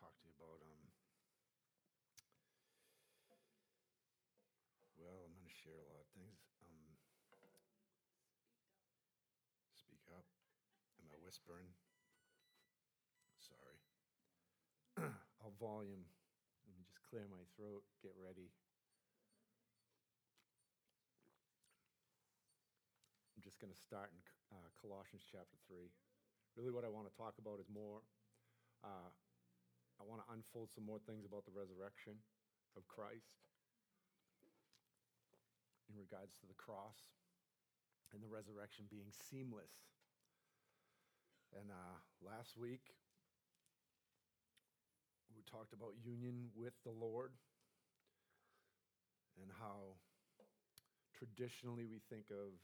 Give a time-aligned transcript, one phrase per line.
[0.00, 0.58] talk to you about.
[0.62, 0.82] Um,
[4.98, 6.38] well, I'm going to share a lot of things.
[6.64, 6.96] Um,
[9.74, 10.24] speak up.
[11.02, 11.68] Am I whispering?
[13.38, 13.78] Sorry.
[15.42, 16.08] I'll volume.
[16.64, 18.48] Let me just clear my throat, get ready.
[23.36, 24.20] I'm just going to start in
[24.56, 25.92] uh, Colossians chapter 3.
[26.56, 28.00] Really, what I want to talk about is more,
[28.80, 29.10] uh,
[30.00, 32.18] I want to unfold some more things about the resurrection
[32.76, 33.46] of Christ
[35.88, 36.98] in regards to the cross
[38.12, 39.70] and the resurrection being seamless.
[41.54, 42.82] And uh, last week,
[45.34, 47.30] we talked about union with the Lord
[49.40, 49.94] and how
[51.14, 52.54] traditionally we think of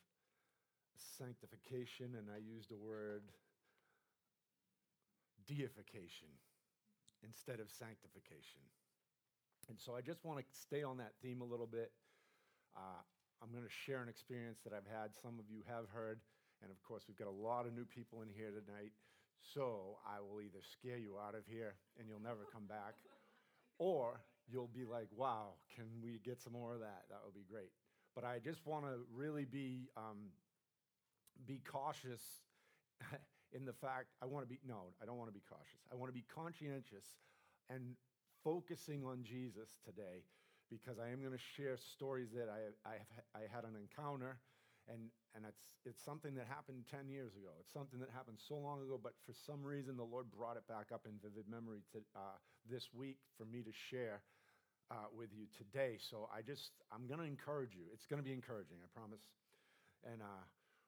[1.19, 3.23] sanctification, and I used the word
[5.47, 6.29] deification
[7.25, 8.63] instead of sanctification.
[9.69, 11.93] And so I just want to stay on that theme a little bit.
[12.75, 13.03] Uh,
[13.43, 15.15] I'm going to share an experience that I've had.
[15.15, 16.21] Some of you have heard.
[16.63, 18.93] And of course, we've got a lot of new people in here tonight.
[19.41, 22.95] So I will either scare you out of here and you'll never come back,
[23.79, 27.05] or you'll be like, wow, can we get some more of that?
[27.09, 27.71] That would be great.
[28.15, 30.35] But I just want to really be, um,
[31.47, 32.43] be cautious
[33.53, 35.81] in the fact I want to be, no, I don't want to be cautious.
[35.91, 37.19] I want to be conscientious
[37.69, 37.97] and
[38.43, 40.25] focusing on Jesus today
[40.71, 44.39] because I am going to share stories that I, I, have, I had an encounter
[44.89, 47.55] and, and it's, it's something that happened 10 years ago.
[47.61, 50.67] It's something that happened so long ago, but for some reason the Lord brought it
[50.67, 54.23] back up in vivid memory to, uh, this week for me to share
[54.91, 55.99] uh, with you today.
[55.99, 57.87] So I just, I'm going to encourage you.
[57.95, 59.23] It's going to be encouraging, I promise.
[60.03, 60.45] And uh,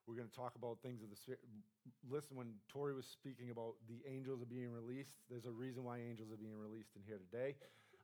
[0.07, 1.41] we're going to talk about things of the Spirit.
[2.11, 5.99] Listen, when Tori was speaking about the angels are being released, there's a reason why
[5.99, 7.55] angels are being released in here today.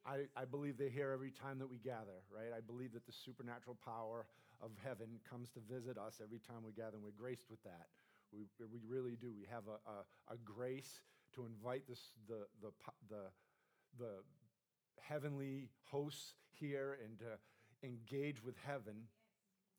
[0.06, 2.54] I, I believe they're here every time that we gather, right?
[2.56, 4.26] I believe that the supernatural power
[4.62, 7.86] of heaven comes to visit us every time we gather, and we're graced with that.
[8.32, 9.32] We, we really do.
[9.36, 11.00] We have a, a, a grace
[11.34, 12.70] to invite this, the, the,
[13.08, 13.24] the,
[13.98, 14.22] the
[15.00, 17.38] heavenly hosts here and to
[17.86, 19.08] engage with heaven.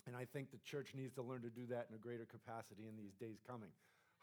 [0.09, 2.89] And I think the church needs to learn to do that in a greater capacity
[2.89, 3.69] in these days coming.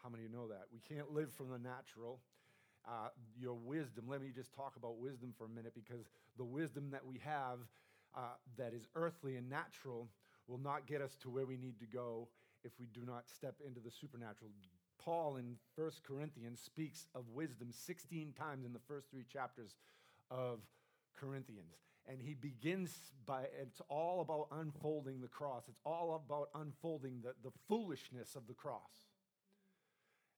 [0.03, 0.67] How many of you know that?
[0.67, 2.19] We can't live from the natural
[2.85, 3.07] uh,
[3.39, 4.03] your wisdom.
[4.07, 6.05] Let me just talk about wisdom for a minute because
[6.37, 7.59] the wisdom that we have
[8.15, 10.09] uh, that is earthly and natural
[10.47, 12.27] will not get us to where we need to go
[12.65, 14.51] if we do not step into the supernatural.
[14.97, 19.75] Paul in 1 Corinthians speaks of wisdom 16 times in the first three chapters
[20.29, 20.59] of
[21.17, 21.86] Corinthians.
[22.07, 22.95] And he begins
[23.25, 25.63] by, it's all about unfolding the cross.
[25.67, 29.07] It's all about unfolding the, the foolishness of the cross.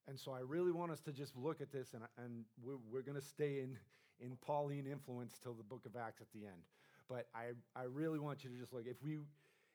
[0.08, 3.04] And so I really want us to just look at this, and, and we're, we're
[3.04, 3.78] going to stay in,
[4.20, 6.64] in Pauline influence till the book of Acts at the end.
[7.08, 8.86] But I, I really want you to just look.
[8.88, 9.20] If we,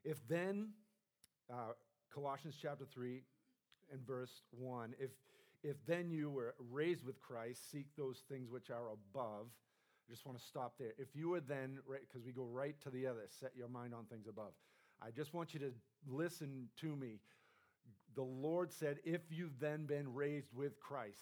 [0.04, 0.70] if then,
[1.52, 1.72] uh,
[2.12, 3.22] Colossians chapter 3
[3.92, 5.10] and verse 1, if,
[5.62, 9.46] if then you were raised with Christ, seek those things which are above.
[10.06, 10.92] I just want to stop there.
[10.98, 14.04] If you were then, because we go right to the other, set your mind on
[14.04, 14.52] things above.
[15.02, 15.72] I just want you to
[16.06, 17.20] listen to me
[18.14, 21.18] the Lord said, If you've then been raised with Christ.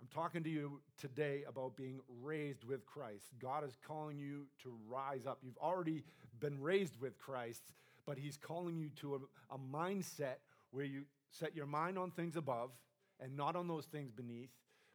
[0.00, 3.24] I'm talking to you today about being raised with Christ.
[3.40, 5.38] God is calling you to rise up.
[5.42, 6.04] You've already
[6.38, 7.62] been raised with Christ,
[8.06, 10.36] but He's calling you to a, a mindset
[10.70, 12.70] where you set your mind on things above
[13.20, 14.50] and not on those things beneath,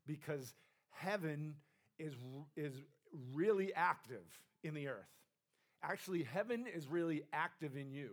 [0.08, 0.54] because
[0.92, 1.56] heaven
[2.04, 2.14] is,
[2.56, 2.74] is
[3.34, 4.26] really active
[4.64, 5.10] in the earth.
[5.82, 8.12] Actually, heaven is really active in you.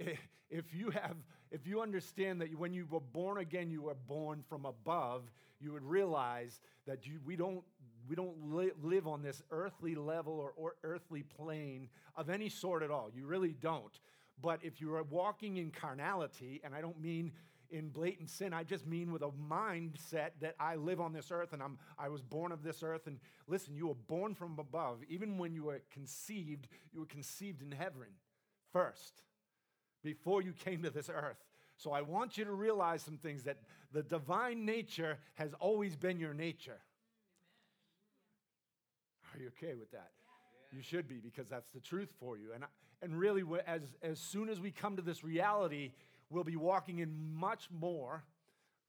[0.52, 1.16] If you have
[1.50, 5.22] if you understand that when you were born again you were born from above
[5.58, 7.64] you would realize that you, we don't
[8.06, 12.82] we don't li- live on this earthly level or, or earthly plane of any sort
[12.82, 13.10] at all.
[13.14, 13.98] You really don't.
[14.42, 17.32] But if you are walking in carnality and i don't mean
[17.72, 21.52] in blatant sin i just mean with a mindset that i live on this earth
[21.52, 24.98] and I'm, i was born of this earth and listen you were born from above
[25.08, 28.08] even when you were conceived you were conceived in heaven
[28.72, 29.22] first
[30.02, 31.36] before you came to this earth.
[31.76, 33.58] So I want you to realize some things that
[33.92, 36.78] the divine nature has always been your nature.
[39.34, 40.10] Are you okay with that?
[40.72, 42.50] You should be because that's the truth for you.
[42.54, 42.64] And,
[43.02, 45.92] and really, as, as soon as we come to this reality,
[46.32, 48.24] we'll be walking in much more,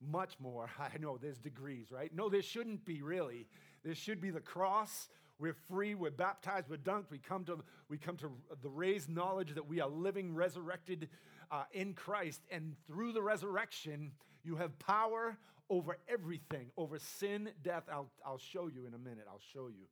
[0.00, 0.70] much more.
[0.78, 2.14] I know there's degrees, right?
[2.14, 3.46] No, there shouldn't be really.
[3.84, 5.08] There should be the cross
[5.38, 7.58] we're free, we're baptized, we're dunked, we come to,
[7.88, 8.30] we come to
[8.62, 11.08] the raised knowledge that we are living, resurrected
[11.50, 12.40] uh, in Christ.
[12.50, 14.12] And through the resurrection,
[14.44, 15.36] you have power
[15.70, 17.84] over everything, over sin, death.
[17.90, 19.26] I'll, I'll show you in a minute.
[19.28, 19.86] I'll show you.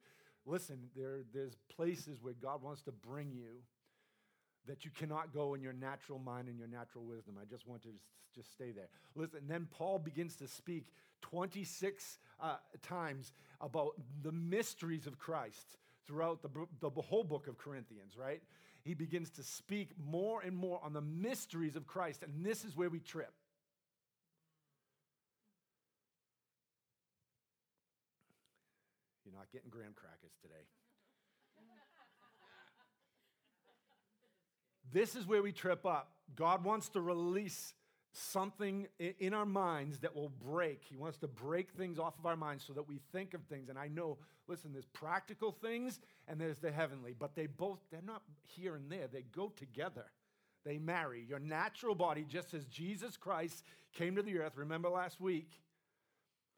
[0.47, 3.63] Listen, there, there's places where God wants to bring you
[4.67, 7.35] that you cannot go in your natural mind and your natural wisdom.
[7.41, 7.89] I just want to
[8.35, 8.89] just stay there.
[9.15, 10.87] Listen, then Paul begins to speak
[11.23, 13.93] 26 uh, times about
[14.23, 15.77] the mysteries of Christ
[16.07, 16.49] throughout the,
[16.81, 18.43] the whole book of Corinthians, right?
[18.83, 22.77] He begins to speak more and more on the mysteries of Christ, and this is
[22.77, 23.33] where we trip.
[29.25, 30.67] You're not getting graham crackers today.
[34.93, 36.13] This is where we trip up.
[36.37, 37.75] God wants to release
[38.13, 40.83] something in our minds that will break.
[40.85, 43.69] He wants to break things off of our minds so that we think of things.
[43.69, 44.19] And I know,
[44.49, 45.99] listen, there's practical things
[46.29, 49.07] and there's the heavenly, but they both, they're not here and there.
[49.11, 50.05] They go together.
[50.65, 51.25] They marry.
[51.29, 53.65] Your natural body, just as Jesus Christ
[53.95, 55.51] came to the earth, remember last week,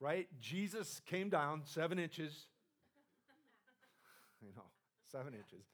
[0.00, 0.28] right?
[0.40, 2.46] Jesus came down seven inches,
[4.42, 4.64] you know,
[5.10, 5.64] seven inches,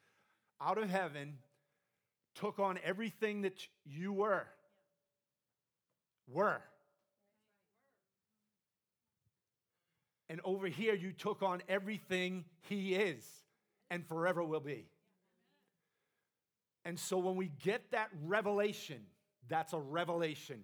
[0.61, 1.39] out of heaven,
[2.35, 4.47] took on everything that you were
[6.33, 6.61] were.
[10.29, 13.25] And over here, you took on everything He is
[13.91, 14.87] and forever will be.
[16.85, 19.01] And so when we get that revelation,
[19.49, 20.63] that's a revelation.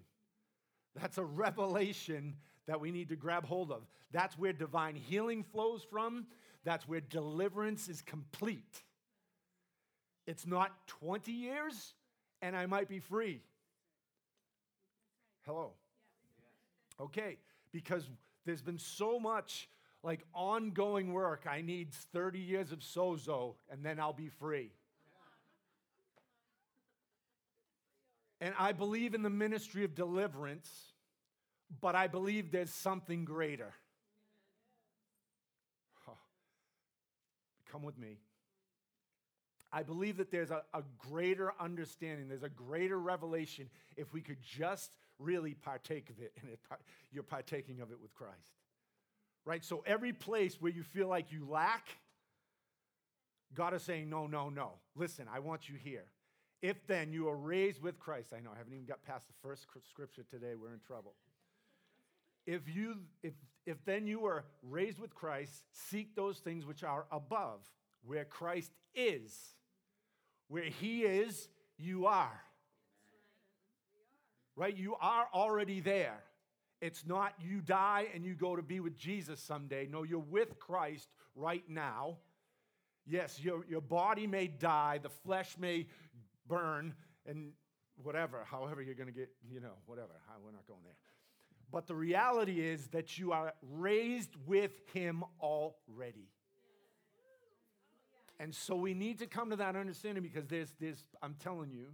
[0.95, 2.37] That's a revelation
[2.67, 3.83] that we need to grab hold of.
[4.13, 6.27] That's where divine healing flows from.
[6.65, 8.83] That's where deliverance is complete.
[10.27, 11.95] It's not 20 years
[12.43, 13.43] and I might be free.
[15.45, 15.73] Hello.
[17.01, 17.37] Okay,
[17.73, 18.09] because
[18.45, 19.69] there's been so much
[20.03, 21.47] like ongoing work.
[21.49, 24.71] I need 30 years of sozo and then I'll be free.
[28.41, 30.71] And I believe in the ministry of deliverance,
[31.81, 33.73] but I believe there's something greater.
[36.09, 36.19] Oh.
[37.71, 38.19] Come with me.
[39.77, 43.69] I believe that there's a, a, greater understanding, there's a greater revelation
[43.99, 46.59] if we could just really partake of it, and it,
[47.13, 48.55] you're partaking of it with Christ.
[49.45, 49.63] Right?
[49.63, 51.89] So every place where you feel like you lack,
[53.53, 54.71] God is saying, no, no, no.
[54.95, 56.07] Listen, I want you here.
[56.63, 59.35] If then you are raised with Christ, I know I haven't even got past the
[59.43, 61.13] first scripture today, we're in trouble.
[62.47, 63.35] If you if
[63.67, 67.61] if then you are raised with Christ, seek those things which are above,
[68.07, 69.56] where Christ is.
[70.49, 71.49] Where he is,
[71.79, 72.41] you are
[74.57, 74.77] right?
[74.77, 76.19] You are already there.
[76.81, 79.87] It's not you die and you go to be with Jesus someday.
[79.91, 82.17] No, you're with Christ right now.
[83.07, 85.87] Yes, your, your body may die, the flesh may
[86.49, 86.93] burn,
[87.25, 87.53] and
[88.03, 90.11] whatever, however you're going to get, you know, whatever.
[90.45, 90.97] We're not going there.
[91.71, 96.29] But the reality is that you are raised with Him already.
[98.39, 101.87] And so we need to come to that understanding because there's, there's I'm telling you,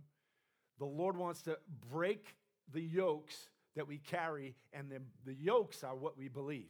[0.79, 1.59] the Lord wants to
[1.91, 2.35] break
[2.73, 6.69] the yokes that we carry, and the, the yokes are what we believe.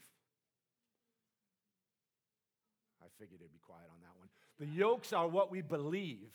[3.02, 4.28] I figured it'd be quiet on that one.
[4.58, 6.30] The yokes are what we believe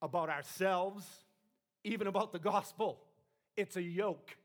[0.00, 1.04] about ourselves,
[1.84, 2.98] even about the gospel.
[3.56, 4.36] It's a yoke.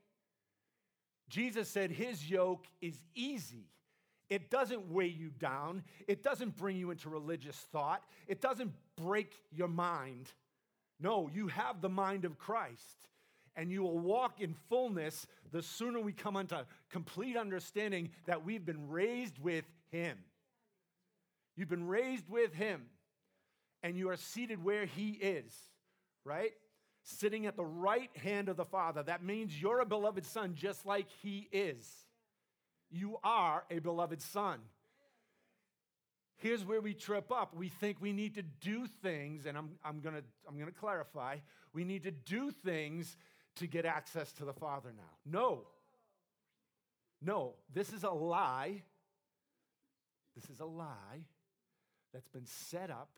[1.28, 3.66] Jesus said his yoke is easy.
[4.30, 5.82] It doesn't weigh you down.
[6.06, 8.02] It doesn't bring you into religious thought.
[8.26, 10.30] It doesn't break your mind.
[11.00, 13.08] No, you have the mind of Christ
[13.58, 16.56] and you will walk in fullness the sooner we come unto
[16.90, 20.16] complete understanding that we've been raised with Him.
[21.56, 22.82] You've been raised with Him,
[23.82, 25.52] and you are seated where He is,
[26.24, 26.52] right?
[27.02, 29.02] Sitting at the right hand of the Father.
[29.02, 31.84] That means you're a beloved son just like He is.
[32.90, 34.60] You are a beloved son.
[36.36, 37.54] Here's where we trip up.
[37.54, 40.78] We think we need to do things, and I'm, I'm going to I'm going to
[40.78, 41.38] clarify.
[41.72, 43.16] We need to do things
[43.56, 45.10] to get access to the Father now.
[45.26, 45.66] No.
[47.20, 48.82] No, this is a lie.
[50.36, 51.24] This is a lie
[52.14, 53.10] that's been set up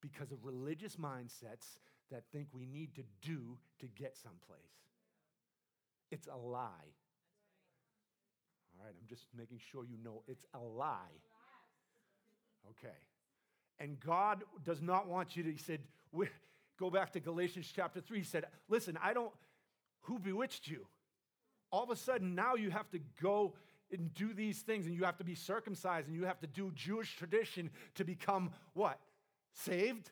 [0.00, 1.78] because of religious mindsets
[2.12, 4.60] that think we need to do to get someplace.
[6.12, 6.70] It's a lie.
[8.78, 10.96] All right, I'm just making sure you know it's a lie.
[12.70, 12.94] Okay.
[13.78, 15.80] And God does not want you to, He said,
[16.78, 18.18] go back to Galatians chapter 3.
[18.18, 19.32] He said, listen, I don't,
[20.02, 20.86] who bewitched you?
[21.70, 23.54] All of a sudden, now you have to go
[23.92, 26.72] and do these things, and you have to be circumcised, and you have to do
[26.74, 28.98] Jewish tradition to become what?
[29.52, 30.10] Saved?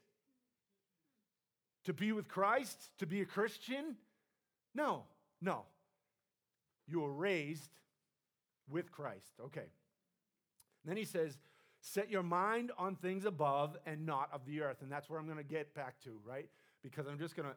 [1.84, 2.90] To be with Christ?
[2.98, 3.96] To be a Christian?
[4.74, 5.04] No,
[5.40, 5.62] no.
[6.86, 7.70] You were raised
[8.68, 9.34] with Christ.
[9.40, 9.66] Okay.
[10.84, 11.38] Then he says,
[11.84, 14.80] Set your mind on things above and not of the earth.
[14.80, 16.48] And that's where I'm going to get back to, right?
[16.82, 17.54] Because I'm just going to,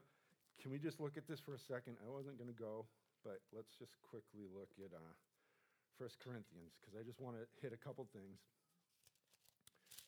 [0.62, 1.96] can we just look at this for a second?
[2.06, 2.88] I wasn't going to go,
[3.24, 5.16] but let's just quickly look at uh,
[5.98, 8.44] 1 Corinthians, because I just want to hit a couple things.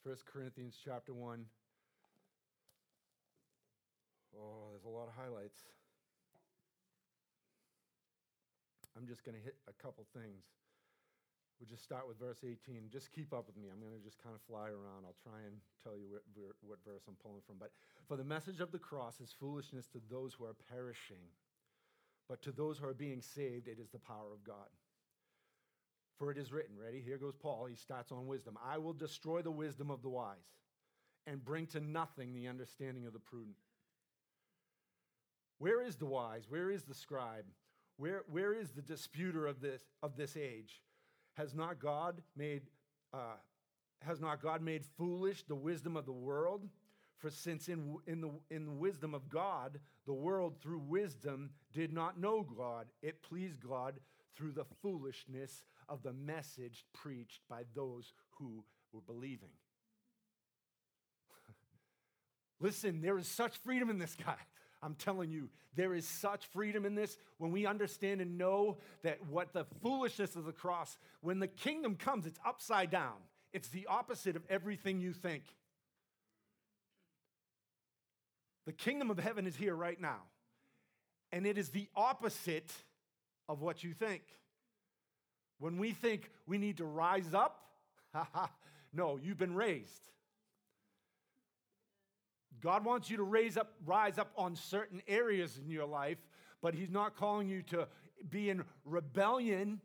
[0.03, 1.45] 1 Corinthians chapter 1.
[4.35, 5.63] Oh, there's a lot of highlights.
[8.97, 10.43] I'm just going to hit a couple things.
[11.59, 12.87] We'll just start with verse 18.
[12.91, 13.67] Just keep up with me.
[13.67, 15.03] I'm going to just kind of fly around.
[15.03, 16.23] I'll try and tell you what,
[16.61, 17.57] what verse I'm pulling from.
[17.59, 17.71] But
[18.07, 21.27] for the message of the cross is foolishness to those who are perishing,
[22.29, 24.71] but to those who are being saved, it is the power of God.
[26.17, 27.01] For it is written, ready?
[27.01, 27.65] Here goes Paul.
[27.65, 28.57] He starts on wisdom.
[28.65, 30.37] I will destroy the wisdom of the wise
[31.27, 33.55] and bring to nothing the understanding of the prudent.
[35.57, 36.43] Where is the wise?
[36.47, 37.45] Where is the scribe?
[37.97, 40.81] Where, where is the disputer of this, of this age?
[41.39, 42.63] Has not God made
[43.13, 43.37] uh,
[44.01, 46.67] has not God made foolish the wisdom of the world?
[47.17, 51.93] For since in, in, the, in the wisdom of God, the world through wisdom did
[51.93, 53.95] not know God, it pleased God
[54.35, 59.49] through the foolishness of the message preached by those who were believing.
[62.59, 64.37] Listen, there is such freedom in this guy.
[64.81, 69.19] I'm telling you, there is such freedom in this when we understand and know that
[69.29, 73.15] what the foolishness of the cross, when the kingdom comes, it's upside down.
[73.51, 75.43] It's the opposite of everything you think.
[78.65, 80.21] The kingdom of heaven is here right now,
[81.31, 82.71] and it is the opposite
[83.47, 84.21] of what you think.
[85.59, 87.65] When we think we need to rise up,
[88.93, 90.09] no, you've been raised.
[92.61, 96.17] God wants you to raise up, rise up on certain areas in your life,
[96.61, 97.87] but He's not calling you to
[98.29, 99.79] be in rebellion.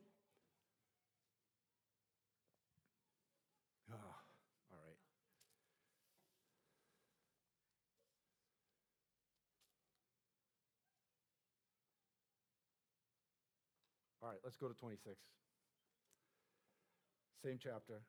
[3.92, 3.94] Oh,
[4.72, 4.96] all right.
[14.22, 15.14] All right, let's go to 26.
[17.44, 18.00] Same chapter,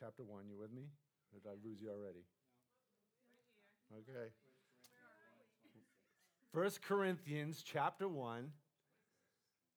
[0.00, 0.48] chapter 1.
[0.48, 0.88] You with me?
[1.32, 2.24] Or did I lose you already?
[3.92, 4.28] Okay.
[6.52, 8.50] First Corinthians chapter 1,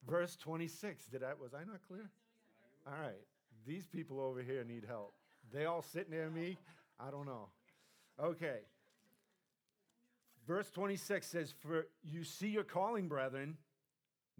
[0.07, 1.05] verse 26.
[1.05, 2.09] Did I was I not clear?
[2.87, 3.21] All right.
[3.65, 5.13] These people over here need help.
[5.53, 6.57] They all sit near me?
[6.99, 7.49] I don't know.
[8.21, 8.59] Okay.
[10.47, 13.57] Verse 26 says, For you see your calling, brethren,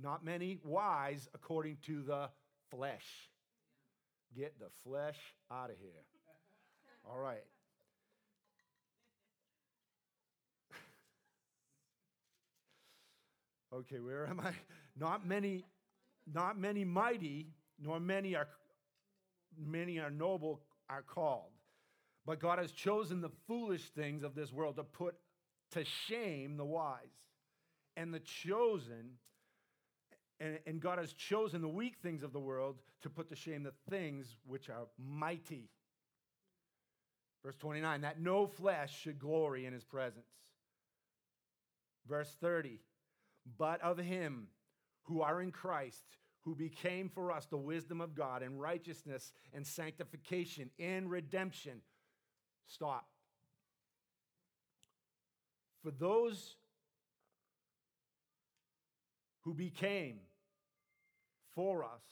[0.02, 2.30] not many wise according to the
[2.70, 3.30] flesh.
[4.36, 5.20] Get the flesh
[5.52, 6.04] out of here.
[7.06, 7.44] All right.
[13.74, 14.54] Okay, where am I?
[15.00, 15.64] Not many,
[16.32, 17.48] not many mighty,
[17.80, 18.48] nor many are
[19.58, 21.52] many are noble are called.
[22.26, 25.16] But God has chosen the foolish things of this world to put
[25.72, 27.00] to shame the wise.
[27.98, 29.18] And the chosen,
[30.40, 33.64] and, and God has chosen the weak things of the world to put to shame
[33.64, 35.70] the things which are mighty.
[37.44, 40.28] Verse 29, that no flesh should glory in his presence.
[42.08, 42.80] Verse 30,
[43.58, 44.48] but of him
[45.04, 46.04] who are in Christ,
[46.44, 51.82] who became for us the wisdom of God and righteousness and sanctification and redemption.
[52.68, 53.08] Stop.
[55.84, 56.56] For those
[59.42, 60.20] who became
[61.56, 62.04] for us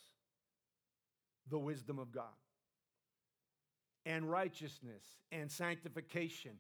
[1.49, 2.25] the wisdom of God
[4.05, 6.53] and righteousness and sanctification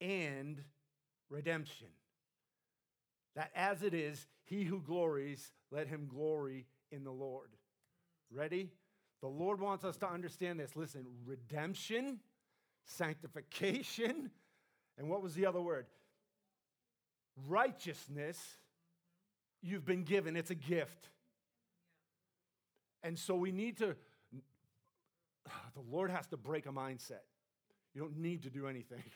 [0.00, 0.62] and
[1.30, 1.88] redemption
[3.36, 7.50] that as it is, he who glories, let him glory in the Lord.
[8.30, 8.70] Ready?
[9.20, 10.76] The Lord wants us to understand this.
[10.76, 12.20] Listen, redemption,
[12.84, 14.30] sanctification,
[14.98, 15.86] and what was the other word?
[17.48, 18.38] Righteousness,
[19.62, 20.36] you've been given.
[20.36, 21.08] It's a gift.
[23.02, 23.96] And so we need to,
[24.32, 27.24] the Lord has to break a mindset.
[27.94, 29.02] You don't need to do anything.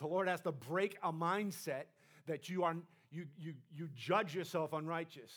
[0.00, 1.84] The Lord has to break a mindset
[2.26, 2.74] that you are
[3.12, 5.32] you, you, you judge yourself unrighteous,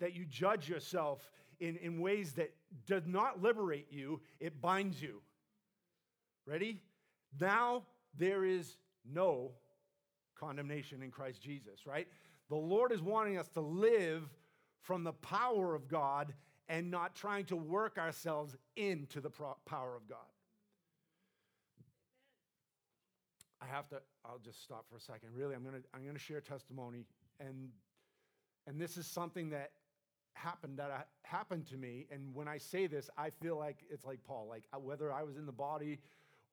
[0.00, 1.30] that you judge yourself
[1.60, 2.54] in, in ways that
[2.86, 5.22] does not liberate you, it binds you.
[6.46, 6.80] Ready?
[7.40, 7.82] Now
[8.16, 9.52] there is no
[10.38, 12.06] condemnation in Christ Jesus, right?
[12.48, 14.28] The Lord is wanting us to live
[14.82, 16.32] from the power of God
[16.68, 20.18] and not trying to work ourselves into the power of God.
[23.60, 25.30] I have to, I'll just stop for a second.
[25.34, 27.06] Really, I'm going to I'm to share testimony.
[27.40, 27.70] And,
[28.66, 29.70] and this is something that
[30.34, 32.06] happened that I, happened to me.
[32.10, 35.36] And when I say this, I feel like it's like Paul, like whether I was
[35.36, 35.98] in the body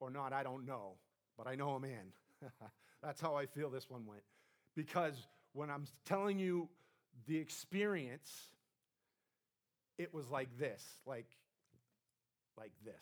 [0.00, 0.94] or not, I don't know,
[1.36, 2.12] but I know I'm in.
[3.02, 4.22] That's how I feel this one went.
[4.74, 6.68] Because when I'm telling you
[7.26, 8.48] the experience,
[9.98, 11.28] it was like this, like,
[12.58, 12.94] like this.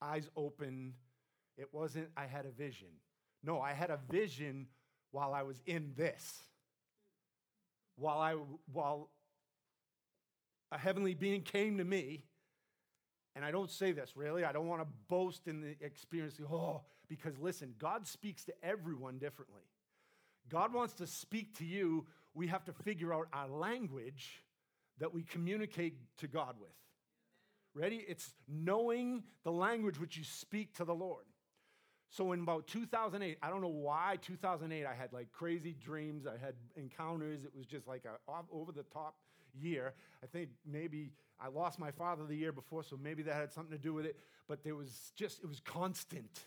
[0.00, 0.94] Eyes open.
[1.56, 2.88] It wasn't, I had a vision.
[3.44, 4.66] No, I had a vision
[5.10, 6.40] while I was in this.
[7.96, 8.36] While I,
[8.72, 9.10] while
[10.70, 12.24] a heavenly being came to me,
[13.34, 16.82] and I don't say this really, I don't want to boast in the experience, oh,
[17.08, 19.62] because listen, God speaks to everyone differently.
[20.48, 22.06] God wants to speak to you.
[22.34, 24.42] We have to figure out our language
[24.98, 26.70] that we communicate to God with.
[27.74, 28.04] Ready?
[28.06, 31.24] It's knowing the language which you speak to the Lord.
[32.12, 36.36] So in about 2008, I don't know why 2008 I had like crazy dreams, I
[36.36, 37.44] had encounters.
[37.44, 39.16] It was just like a over the top
[39.58, 39.94] year.
[40.22, 43.74] I think maybe I lost my father the year before, so maybe that had something
[43.74, 44.16] to do with it.
[44.46, 46.44] But there was just it was constant,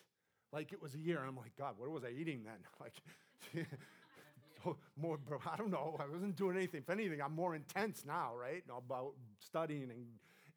[0.53, 1.19] like it was a year.
[1.27, 2.59] I'm like, God, what was I eating then?
[2.79, 3.65] Like.
[4.97, 5.95] more, bro, I don't know.
[5.99, 6.81] I wasn't doing anything.
[6.81, 8.63] If anything, I'm more intense now, right?
[8.75, 10.07] About studying and,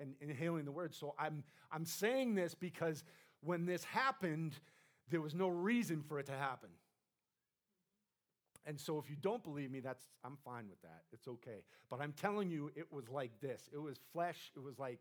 [0.01, 0.95] and inhaling the word.
[0.95, 3.05] So I'm, I'm saying this because
[3.43, 4.55] when this happened,
[5.11, 6.71] there was no reason for it to happen.
[8.67, 11.03] And so if you don't believe me, that's I'm fine with that.
[11.13, 11.65] It's okay.
[11.89, 13.63] But I'm telling you, it was like this.
[13.73, 14.53] It was flesh.
[14.55, 15.01] It was like,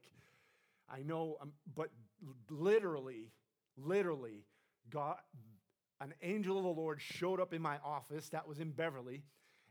[0.90, 1.90] I know, um, but
[2.50, 3.32] literally,
[3.76, 4.46] literally,
[4.90, 5.18] God,
[6.00, 9.24] an angel of the Lord showed up in my office that was in Beverly,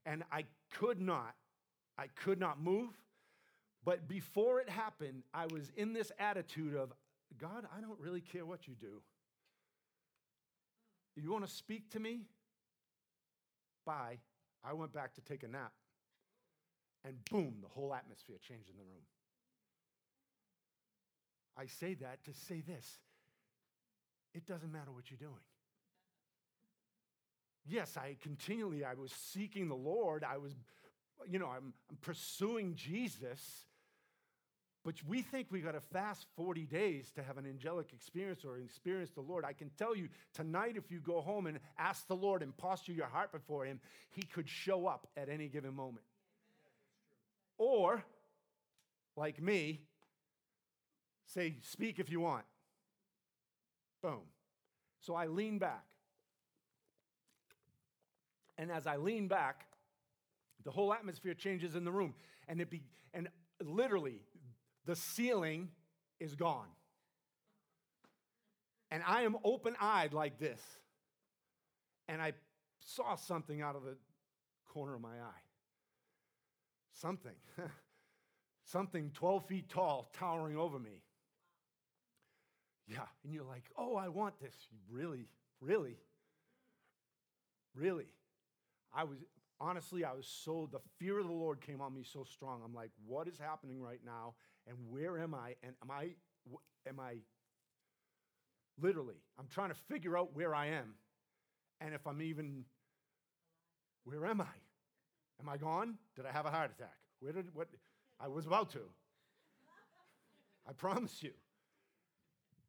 [0.04, 1.34] and I could not,
[1.96, 2.90] I could not move.
[3.82, 6.92] But before it happened, I was in this attitude of,
[7.38, 9.00] God, I don't really care what you do.
[11.16, 12.26] You want to speak to me?
[13.84, 14.18] Bye.
[14.62, 15.72] I went back to take a nap.
[17.04, 19.04] And boom, the whole atmosphere changed in the room.
[21.56, 22.98] I say that to say this
[24.34, 25.40] it doesn't matter what you're doing.
[27.68, 30.24] Yes, I continually, I was seeking the Lord.
[30.24, 30.52] I was,
[31.28, 33.66] you know, I'm, I'm pursuing Jesus.
[34.86, 38.58] But we think we got to fast 40 days to have an angelic experience or
[38.58, 39.44] experience the Lord.
[39.44, 42.92] I can tell you tonight, if you go home and ask the Lord and posture
[42.92, 46.04] your heart before Him, He could show up at any given moment.
[47.58, 48.04] Or,
[49.16, 49.80] like me,
[51.24, 52.44] say, Speak if you want.
[54.04, 54.20] Boom.
[55.00, 55.84] So I lean back.
[58.56, 59.66] And as I lean back,
[60.64, 62.14] the whole atmosphere changes in the room.
[62.46, 63.26] And it be, and
[63.60, 64.20] literally,
[64.86, 65.68] the ceiling
[66.20, 66.68] is gone.
[68.90, 70.60] And I am open eyed like this.
[72.08, 72.32] And I
[72.80, 73.96] saw something out of the
[74.72, 75.42] corner of my eye.
[76.92, 77.34] Something.
[78.64, 81.02] something 12 feet tall towering over me.
[82.86, 82.98] Yeah.
[83.24, 84.54] And you're like, oh, I want this.
[84.88, 85.28] Really?
[85.60, 85.96] Really?
[87.74, 88.06] Really?
[88.94, 89.18] I was,
[89.60, 92.60] honestly, I was so, the fear of the Lord came on me so strong.
[92.64, 94.34] I'm like, what is happening right now?
[94.66, 95.54] And where am I?
[95.62, 96.10] And am I,
[96.88, 97.16] am I,
[98.80, 100.94] literally, I'm trying to figure out where I am.
[101.80, 102.64] And if I'm even,
[104.04, 104.54] where am I?
[105.40, 105.96] Am I gone?
[106.16, 106.96] Did I have a heart attack?
[107.20, 107.68] Where did, what,
[108.18, 108.80] I was about to.
[110.68, 111.32] I promise you.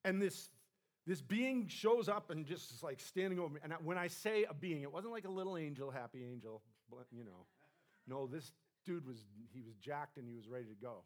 [0.06, 0.50] And this
[1.08, 3.62] this being shows up and just is like standing over me.
[3.64, 6.62] And when I say a being, it wasn't like a little angel, happy angel,
[7.14, 7.46] you know.
[8.08, 8.52] No, this
[8.86, 9.18] dude was,
[9.54, 11.04] he was jacked and he was ready to go.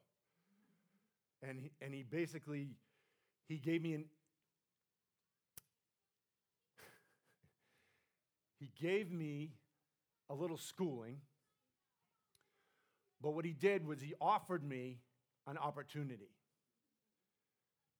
[1.47, 2.69] And he, and he basically,
[3.47, 4.05] he gave me an,
[8.59, 9.53] he gave me
[10.29, 11.17] a little schooling.
[13.21, 14.99] But what he did was he offered me
[15.47, 16.29] an opportunity.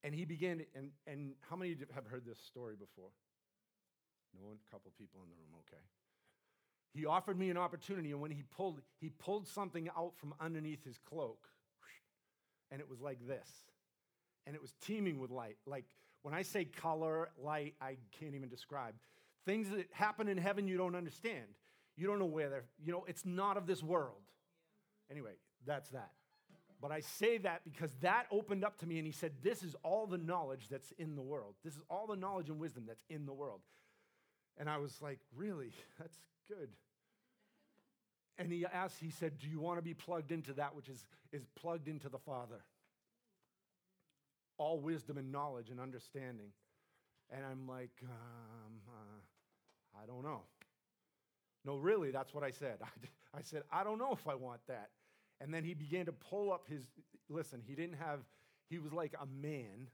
[0.04, 3.12] And he began, and, and how many have heard this story before?
[4.40, 4.58] No one?
[4.68, 5.82] A couple people in the room, okay.
[6.94, 10.84] He offered me an opportunity, and when he pulled, he pulled something out from underneath
[10.84, 11.48] his cloak,
[12.72, 13.48] and it was like this.
[14.48, 15.58] And it was teeming with light.
[15.66, 15.86] Like
[16.24, 18.96] when I say color, light, I can't even describe.
[19.46, 21.46] Things that happen in heaven you don't understand.
[21.98, 24.22] You don't know where they're, you know, it's not of this world.
[25.10, 25.34] Anyway,
[25.66, 26.12] that's that.
[26.82, 29.76] But I say that because that opened up to me and he said, This is
[29.84, 31.54] all the knowledge that's in the world.
[31.64, 33.62] This is all the knowledge and wisdom that's in the world.
[34.58, 35.72] And I was like, Really?
[36.00, 36.70] That's good.
[38.42, 41.06] And he asked, he said, Do you want to be plugged into that which is,
[41.32, 42.64] is plugged into the Father?
[44.58, 46.48] All wisdom and knowledge and understanding.
[47.30, 50.42] And I'm like, um, uh, I don't know.
[51.64, 52.78] No, really, that's what I said.
[52.82, 54.90] I, I said, I don't know if I want that.
[55.40, 56.82] And then he began to pull up his,
[57.30, 58.22] listen, he didn't have,
[58.72, 59.88] he was like a man.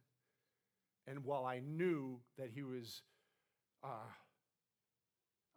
[1.05, 3.01] And while I knew that he was,
[3.83, 4.09] uh,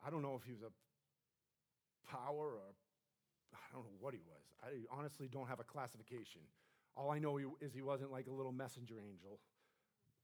[0.04, 2.74] I don't know if he was a power or
[3.54, 4.44] I don't know what he was.
[4.62, 6.42] I honestly don't have a classification.
[6.96, 9.38] All I know is he wasn't like a little messenger angel.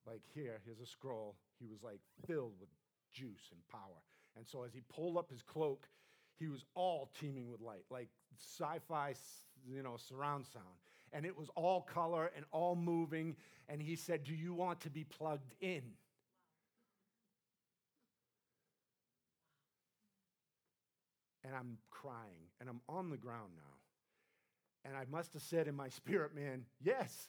[0.06, 1.36] Like here, here's a scroll.
[1.58, 2.68] He was like filled with
[3.12, 4.02] juice and power.
[4.36, 5.88] And so as he pulled up his cloak,
[6.38, 8.08] he was all teeming with light, like
[8.38, 9.14] sci-fi,
[9.66, 10.64] you know, surround sound.
[11.12, 13.36] And it was all color and all moving.
[13.68, 15.82] And he said, "Do you want to be plugged in?"
[21.56, 24.88] I'm crying, and I'm on the ground now.
[24.88, 27.28] And I must have said in my spirit, man, yes.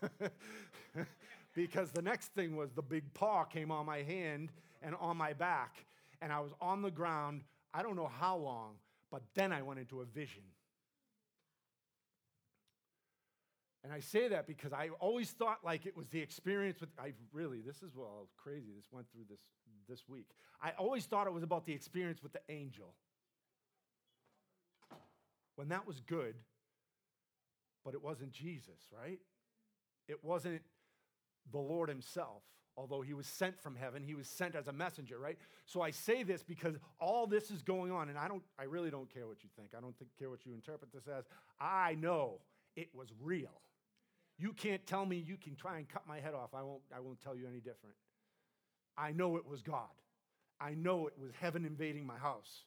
[1.54, 4.50] because the next thing was the big paw came on my hand
[4.82, 5.84] and on my back.
[6.22, 7.42] And I was on the ground,
[7.74, 8.76] I don't know how long,
[9.10, 10.44] but then I went into a vision.
[13.82, 17.12] And I say that because I always thought like it was the experience with I
[17.32, 19.40] really this is well crazy this went through this
[19.86, 20.26] this week.
[20.62, 22.94] I always thought it was about the experience with the angel.
[25.56, 26.34] When that was good,
[27.84, 29.20] but it wasn't Jesus, right?
[30.08, 30.62] It wasn't
[31.52, 32.42] the Lord himself.
[32.76, 35.38] Although he was sent from heaven, he was sent as a messenger, right?
[35.64, 38.90] So I say this because all this is going on, and I don't, I really
[38.90, 39.70] don't care what you think.
[39.78, 41.24] I don't think, care what you interpret this as.
[41.60, 42.40] I know
[42.74, 43.60] it was real.
[44.38, 46.50] You can't tell me you can try and cut my head off.
[46.52, 47.94] I won't, I won't tell you any different.
[48.98, 49.94] I know it was God.
[50.60, 52.64] I know it was heaven invading my house.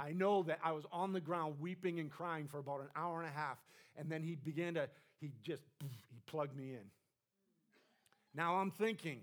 [0.00, 3.20] I know that I was on the ground weeping and crying for about an hour
[3.20, 3.58] and a half,
[3.96, 4.88] and then he began to,
[5.20, 6.90] he just, he plugged me in.
[8.34, 9.20] Now I'm thinking,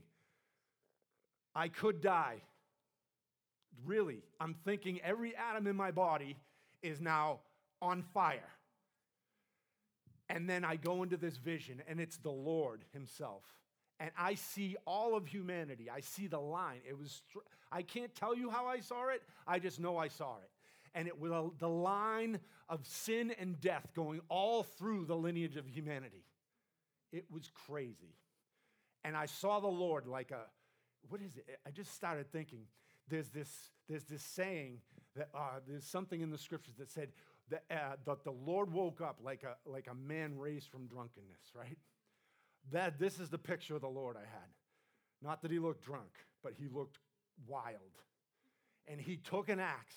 [1.56, 2.42] I could die.
[3.86, 6.36] Really, I'm thinking every atom in my body
[6.82, 7.40] is now
[7.82, 8.50] on fire.
[10.30, 13.44] And then I go into this vision, and it's the Lord Himself.
[14.00, 15.90] And I see all of humanity.
[15.90, 16.82] I see the line.
[16.88, 17.22] It was,
[17.72, 20.50] I can't tell you how I saw it, I just know I saw it.
[20.96, 25.68] And it was the line of sin and death going all through the lineage of
[25.68, 26.24] humanity.
[27.12, 28.16] It was crazy.
[29.04, 30.46] And I saw the Lord like a,
[31.10, 31.60] what is it?
[31.68, 32.62] I just started thinking.
[33.08, 33.50] There's this,
[33.88, 34.80] there's this saying
[35.16, 37.10] that uh, there's something in the scriptures that said
[37.50, 41.52] that, uh, that the Lord woke up like a, like a man raised from drunkenness,
[41.54, 41.78] right?
[42.72, 44.50] That this is the picture of the Lord I had.
[45.22, 46.98] Not that he looked drunk, but he looked
[47.48, 47.76] wild.
[48.88, 49.96] And he took an axe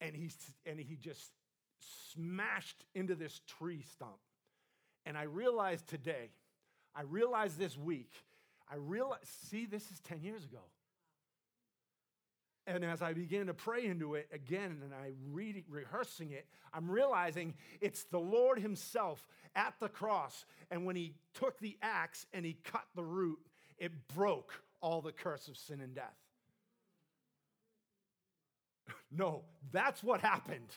[0.00, 0.30] and he,
[0.66, 1.30] and he just
[2.12, 4.18] smashed into this tree stump.
[5.06, 6.30] And I realized today,
[6.94, 8.12] I realized this week
[8.70, 10.60] I realized, see, this is 10 years ago.
[12.66, 16.90] And as I began to pray into it again and I read rehearsing it, I'm
[16.90, 20.44] realizing it's the Lord Himself at the cross.
[20.70, 23.38] And when He took the axe and He cut the root,
[23.78, 26.16] it broke all the curse of sin and death.
[29.10, 29.42] No,
[29.72, 30.76] that's what happened.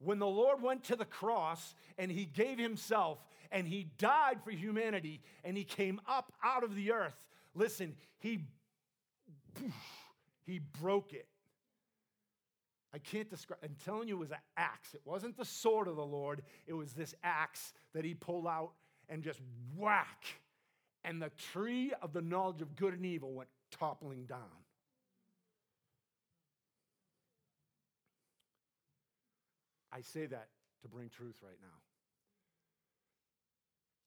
[0.00, 3.18] When the Lord went to the cross and He gave Himself
[3.50, 7.16] and he died for humanity and he came up out of the earth.
[7.54, 8.44] Listen, he
[10.44, 11.26] he broke it.
[12.94, 13.60] I can't describe.
[13.62, 14.94] I'm telling you, it was an axe.
[14.94, 16.42] It wasn't the sword of the Lord.
[16.66, 18.72] It was this axe that he pulled out
[19.08, 19.40] and just
[19.76, 20.24] whack.
[21.04, 24.38] And the tree of the knowledge of good and evil went toppling down.
[29.92, 30.48] I say that
[30.82, 31.78] to bring truth right now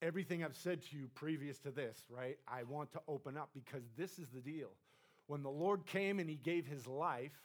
[0.02, 2.38] everything I've said to you previous to this, right?
[2.48, 4.70] I want to open up because this is the deal.
[5.28, 7.38] When the Lord came and he gave his life,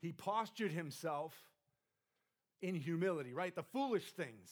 [0.00, 1.34] he postured himself
[2.62, 3.54] in humility, right?
[3.54, 4.48] The foolish things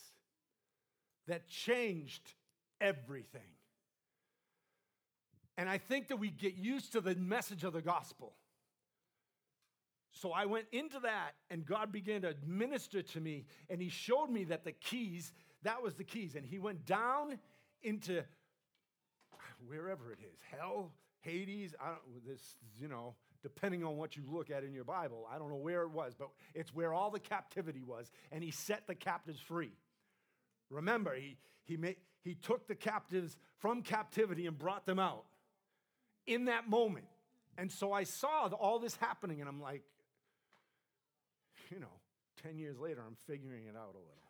[1.27, 2.33] that changed
[2.81, 3.41] everything.
[5.57, 8.33] And I think that we get used to the message of the gospel.
[10.19, 14.29] So I went into that, and God began to minister to me, and He showed
[14.29, 15.31] me that the keys,
[15.63, 16.35] that was the keys.
[16.35, 17.37] And He went down
[17.83, 18.23] into
[19.67, 22.41] wherever it is hell, Hades, I don't, this,
[22.79, 25.27] you know, depending on what you look at in your Bible.
[25.31, 28.51] I don't know where it was, but it's where all the captivity was, and He
[28.51, 29.73] set the captives free.
[30.69, 35.25] Remember, He, he, made, he took the captives from captivity and brought them out
[36.25, 37.05] in that moment.
[37.57, 39.83] And so I saw all this happening, and I'm like,
[41.71, 42.01] you know,
[42.43, 44.27] 10 years later, I'm figuring it out a little.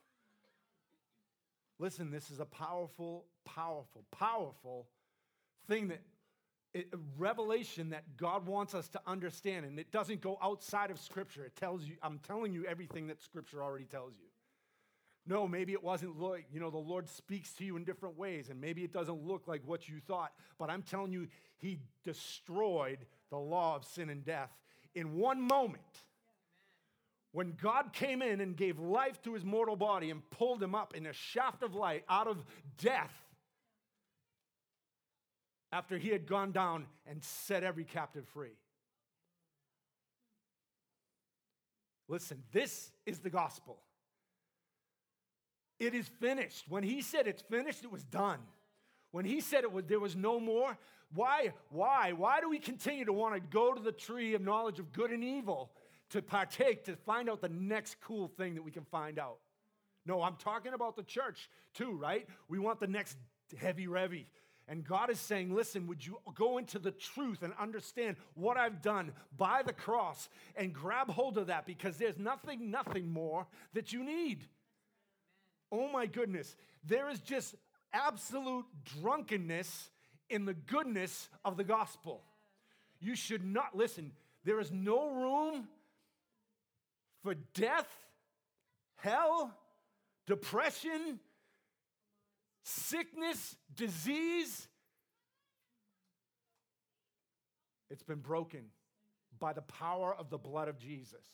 [1.80, 4.88] Listen, this is a powerful, powerful, powerful
[5.68, 6.02] thing that
[6.74, 11.44] it, revelation that God wants us to understand, and it doesn't go outside of Scripture.
[11.44, 14.28] It tells you, I'm telling you everything that Scripture already tells you.
[15.26, 18.50] No, maybe it wasn't like, you know, the Lord speaks to you in different ways,
[18.50, 23.00] and maybe it doesn't look like what you thought, but I'm telling you, He destroyed
[23.30, 24.52] the law of sin and death
[24.96, 25.84] in one moment.
[27.38, 30.96] When God came in and gave life to his mortal body and pulled him up
[30.96, 32.44] in a shaft of light out of
[32.80, 33.14] death,
[35.72, 38.58] after he had gone down and set every captive free.
[42.08, 43.78] Listen, this is the gospel.
[45.80, 46.66] It is finished.
[46.68, 48.40] When he said it's finished, it was done.
[49.12, 50.76] When he said it was there was no more,
[51.14, 54.80] why why why do we continue to want to go to the tree of knowledge
[54.80, 55.70] of good and evil
[56.12, 59.38] to partake to find out the next cool thing that we can find out?
[60.06, 62.28] No, I'm talking about the church too, right?
[62.48, 63.18] We want the next
[63.60, 64.26] heavy revy.
[64.70, 68.82] And God is saying, listen, would you go into the truth and understand what I've
[68.82, 73.94] done by the cross and grab hold of that because there's nothing, nothing more that
[73.94, 74.44] you need.
[75.72, 76.56] Oh my goodness.
[76.84, 77.56] There is just
[77.94, 78.66] absolute
[79.02, 79.90] drunkenness
[80.30, 82.24] in the goodness of the gospel.
[83.00, 84.12] You should not, listen,
[84.44, 85.68] there is no room
[87.28, 87.90] for death,
[88.96, 89.54] hell,
[90.28, 91.20] depression,
[92.64, 94.70] sickness, disease.
[97.90, 98.62] It's been broken
[99.40, 101.26] by the power of the blood of Jesus.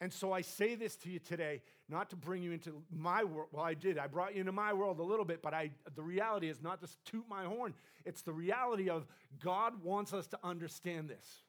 [0.00, 3.48] And so I say this to you today, not to bring you into my world.
[3.50, 3.98] Well, I did.
[3.98, 6.80] I brought you into my world a little bit, but I, the reality is not
[6.82, 7.74] to toot my horn.
[8.04, 9.04] It's the reality of
[9.40, 11.42] God wants us to understand this.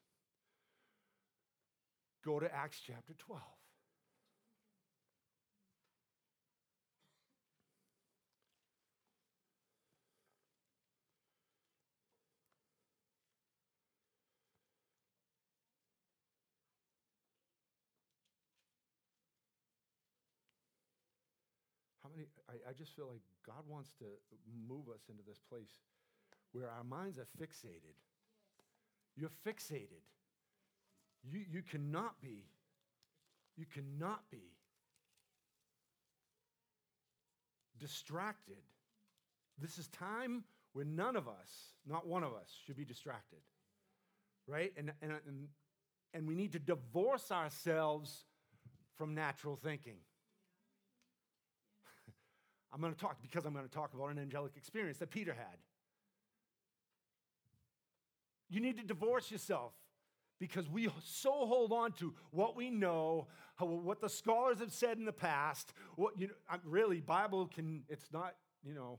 [2.24, 3.40] Go to Acts chapter 12.
[22.02, 24.04] How many, I, I just feel like God wants to
[24.68, 25.72] move us into this place
[26.52, 27.96] where our minds are fixated.
[29.16, 30.04] You're fixated.
[31.28, 32.44] You, you cannot be,
[33.56, 34.52] you cannot be
[37.78, 38.62] distracted.
[39.58, 43.40] This is time where none of us, not one of us, should be distracted.
[44.46, 44.72] Right?
[44.76, 45.48] And, and, and,
[46.14, 48.24] and we need to divorce ourselves
[48.96, 49.96] from natural thinking.
[52.72, 55.32] I'm going to talk because I'm going to talk about an angelic experience that Peter
[55.32, 55.58] had.
[58.48, 59.72] You need to divorce yourself
[60.40, 64.98] because we so hold on to what we know, how, what the scholars have said
[64.98, 65.72] in the past.
[65.96, 67.82] What you know, really, Bible can.
[67.88, 68.98] It's not you know.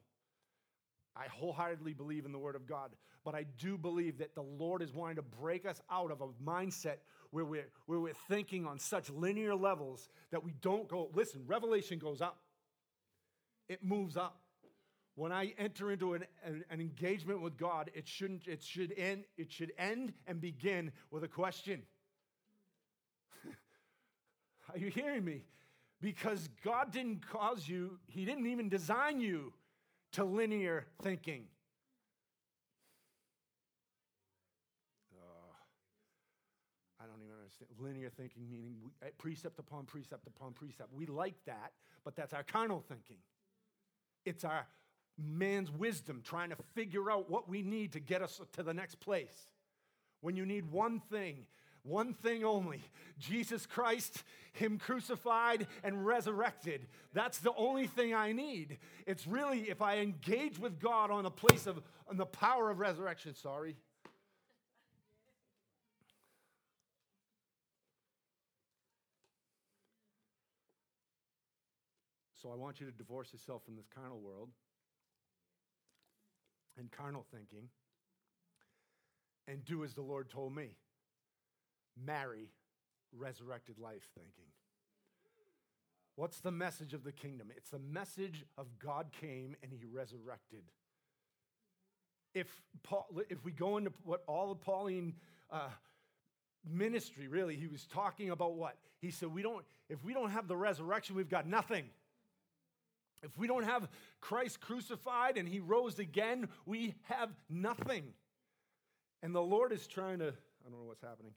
[1.13, 2.91] I wholeheartedly believe in the Word of God,
[3.25, 6.27] but I do believe that the Lord is wanting to break us out of a
[6.41, 6.99] mindset
[7.31, 11.09] where we're, where we're thinking on such linear levels that we don't go.
[11.13, 12.37] Listen, Revelation goes up
[13.71, 14.41] it moves up.
[15.15, 19.25] When I enter into an, an, an, engagement with God, it shouldn't, it should end,
[19.37, 21.81] it should end and begin with a question.
[24.73, 25.43] Are you hearing me?
[25.99, 29.53] Because God didn't cause you, He didn't even design you
[30.13, 31.43] to linear thinking.
[37.01, 37.69] I don't even understand.
[37.79, 40.93] Linear thinking meaning we, eh, precept upon precept upon precept.
[40.93, 41.71] We like that,
[42.03, 43.17] but that's our carnal thinking.
[44.23, 44.67] It's our
[45.17, 48.95] man's wisdom trying to figure out what we need to get us to the next
[48.99, 49.47] place.
[50.21, 51.45] When you need one thing,
[51.83, 52.81] one thing only
[53.19, 56.87] Jesus Christ, Him crucified and resurrected.
[57.13, 58.77] That's the only thing I need.
[59.07, 62.79] It's really if I engage with God on the place of on the power of
[62.79, 63.77] resurrection, sorry.
[72.41, 74.49] So I want you to divorce yourself from this carnal world
[76.81, 77.69] and carnal thinking
[79.47, 80.75] and do as the Lord told me
[82.05, 82.49] marry
[83.17, 84.51] resurrected life thinking.
[86.15, 87.49] What's the message of the kingdom?
[87.55, 90.63] It's the message of God came and he resurrected.
[92.33, 92.47] If,
[92.83, 95.13] Paul, if we go into what all of Pauline
[95.49, 95.69] uh,
[96.69, 98.77] ministry, really, he was talking about what?
[98.99, 101.85] He said, we don't, if we don't have the resurrection, we've got nothing.
[103.23, 103.87] If we don't have
[104.19, 108.03] Christ crucified and he rose again, we have nothing.
[109.21, 111.33] And the Lord is trying to, I don't know what's happening.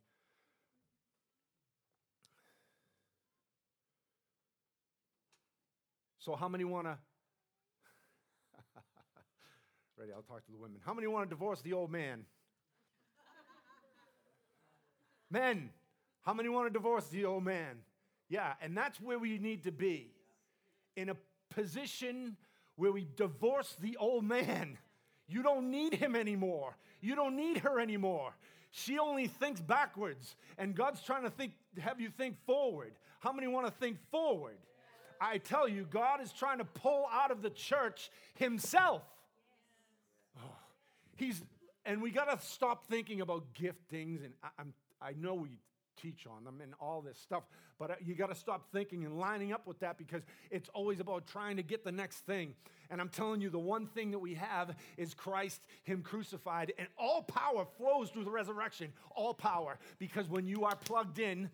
[6.19, 6.97] So, how many want to?
[9.99, 10.13] Ready?
[10.13, 10.81] I'll talk to the women.
[10.87, 12.25] How many want to divorce the old man?
[15.31, 15.69] Men,
[16.23, 17.81] how many want to divorce the old man?
[18.31, 20.13] Yeah, and that's where we need to be
[20.97, 21.17] in a
[21.55, 22.37] position
[22.77, 24.79] where we divorce the old man.
[25.27, 26.77] You don't need him anymore.
[27.01, 28.35] You don't need her anymore.
[28.71, 32.93] She only thinks backwards, and God's trying to think, have you think forward.
[33.21, 34.57] How many want to think forward?
[35.21, 39.03] I tell you, God is trying to pull out of the church himself.
[40.37, 40.57] Oh,
[41.17, 41.41] he's,
[41.87, 45.61] and we got to stop thinking about giftings, and I, I'm, I know we
[45.97, 47.45] teach on them and all this stuff.
[47.79, 51.01] But uh, you got to stop thinking and lining up with that because it's always
[51.01, 52.55] about trying to get the next thing.
[52.91, 56.89] And I'm telling you, the one thing that we have is Christ, Him crucified, and
[56.99, 58.93] all power flows through the resurrection.
[59.15, 59.79] All power.
[59.99, 61.51] Because when you are plugged in,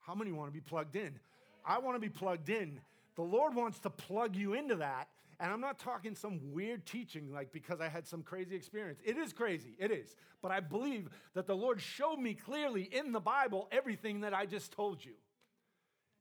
[0.00, 1.18] how many want to be plugged in?
[1.64, 2.80] I want to be plugged in.
[3.16, 5.08] The Lord wants to plug you into that
[5.40, 9.00] and I'm not talking some weird teaching like because I had some crazy experience.
[9.04, 10.14] It is crazy, it is.
[10.42, 14.46] But I believe that the Lord showed me clearly in the Bible everything that I
[14.46, 15.14] just told you.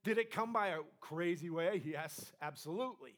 [0.03, 1.81] Did it come by a crazy way?
[1.83, 3.15] Yes, absolutely.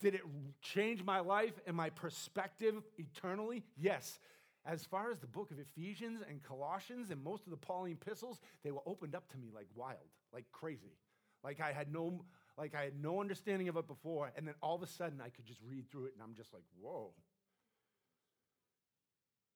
[0.00, 0.22] Did it
[0.60, 3.62] change my life and my perspective eternally?
[3.76, 4.18] Yes.
[4.64, 8.40] As far as the book of Ephesians and Colossians and most of the Pauline epistles,
[8.64, 9.98] they were opened up to me like wild,
[10.32, 10.96] like crazy.
[11.44, 12.24] Like I had no
[12.58, 15.28] like I had no understanding of it before, and then all of a sudden I
[15.30, 17.10] could just read through it, and I'm just like, whoa.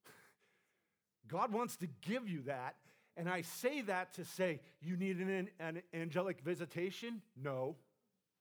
[1.28, 2.76] God wants to give you that.
[3.18, 7.22] And I say that to say, you need an, an angelic visitation?
[7.42, 7.76] No.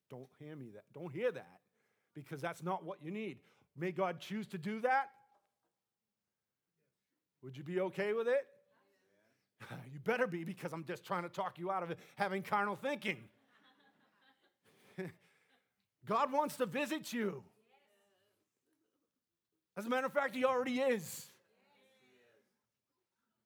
[0.09, 0.83] Don't hear me that.
[0.93, 1.59] Don't hear that
[2.13, 3.39] because that's not what you need.
[3.77, 5.09] May God choose to do that?
[7.43, 8.45] Would you be okay with it?
[9.93, 13.17] you better be because I'm just trying to talk you out of having carnal thinking.
[16.05, 17.43] God wants to visit you.
[19.77, 21.27] As a matter of fact, He already is.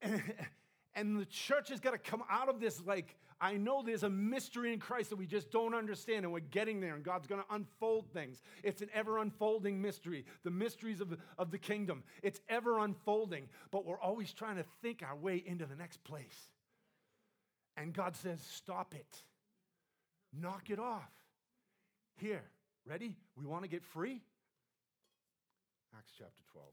[0.01, 0.21] And,
[0.95, 4.09] and the church has got to come out of this like, I know there's a
[4.09, 7.41] mystery in Christ that we just don't understand, and we're getting there, and God's going
[7.41, 8.41] to unfold things.
[8.63, 12.03] It's an ever unfolding mystery, the mysteries of, of the kingdom.
[12.21, 16.49] It's ever unfolding, but we're always trying to think our way into the next place.
[17.77, 19.23] And God says, Stop it,
[20.33, 21.09] knock it off.
[22.19, 22.43] Here,
[22.85, 23.15] ready?
[23.37, 24.21] We want to get free?
[25.97, 26.67] Acts chapter 12.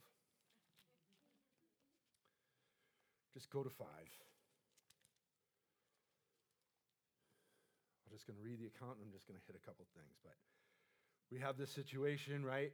[3.32, 3.86] Just go to 5.
[8.04, 9.86] I'm just going to read the account and I'm just going to hit a couple
[9.94, 10.16] things.
[10.24, 10.34] But
[11.30, 12.72] we have this situation, right?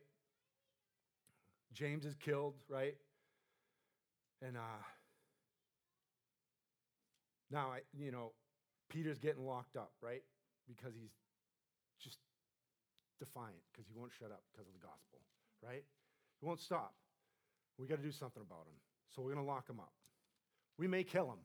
[1.75, 2.97] James is killed, right?
[4.41, 4.83] And uh,
[7.51, 8.33] now, I, you know,
[8.89, 10.23] Peter's getting locked up, right?
[10.67, 11.13] Because he's
[13.23, 15.23] defiant because he won't shut up because of the gospel,
[15.63, 15.85] right?
[16.41, 16.95] He won't stop.
[17.79, 18.75] We got to do something about him.
[19.15, 19.93] So we're going to lock him up.
[20.79, 21.39] We may kill him.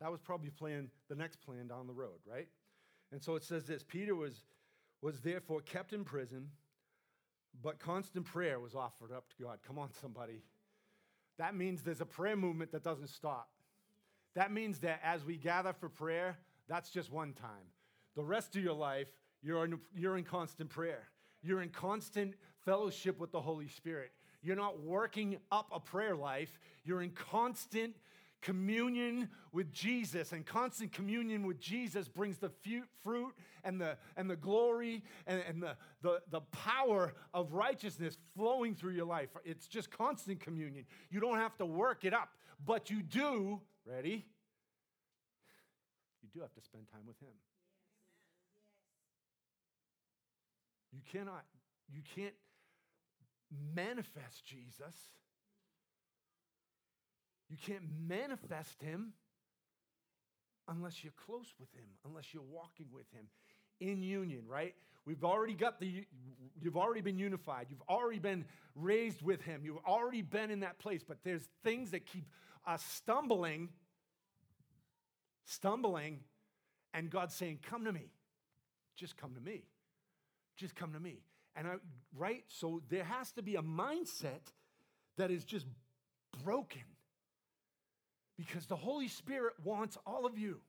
[0.00, 2.48] That was probably plan, the next plan down the road, right?
[3.12, 4.44] And so it says this Peter was,
[5.02, 6.48] was therefore kept in prison,
[7.62, 9.58] but constant prayer was offered up to God.
[9.66, 10.42] Come on, somebody.
[11.38, 13.48] That means there's a prayer movement that doesn't stop.
[14.34, 17.72] That means that as we gather for prayer, that's just one time.
[18.16, 19.08] The rest of your life,
[19.42, 21.08] you're in, you're in constant prayer.
[21.42, 24.10] You're in constant fellowship with the Holy Spirit.
[24.42, 26.58] You're not working up a prayer life.
[26.84, 27.94] You're in constant
[28.42, 30.32] communion with Jesus.
[30.32, 32.50] And constant communion with Jesus brings the
[33.02, 38.74] fruit and the, and the glory and, and the, the, the power of righteousness flowing
[38.74, 39.30] through your life.
[39.44, 40.84] It's just constant communion.
[41.10, 42.30] You don't have to work it up,
[42.64, 44.26] but you do, ready?
[46.22, 47.34] You do have to spend time with Him.
[50.96, 51.44] You cannot,
[51.92, 52.34] you can't
[53.74, 54.94] manifest Jesus.
[57.50, 59.12] You can't manifest him
[60.68, 63.26] unless you're close with him, unless you're walking with him
[63.78, 64.74] in union, right?
[65.04, 66.06] We've already got the,
[66.58, 67.66] you've already been unified.
[67.68, 69.60] You've already been raised with him.
[69.64, 72.24] You've already been in that place, but there's things that keep
[72.66, 73.68] us stumbling,
[75.44, 76.20] stumbling,
[76.94, 78.08] and God's saying, Come to me.
[78.96, 79.64] Just come to me
[80.56, 81.22] just come to me.
[81.54, 81.74] And I,
[82.16, 82.44] right?
[82.48, 84.52] So there has to be a mindset
[85.16, 85.66] that is just
[86.44, 86.82] broken
[88.36, 90.60] because the Holy Spirit wants all of you,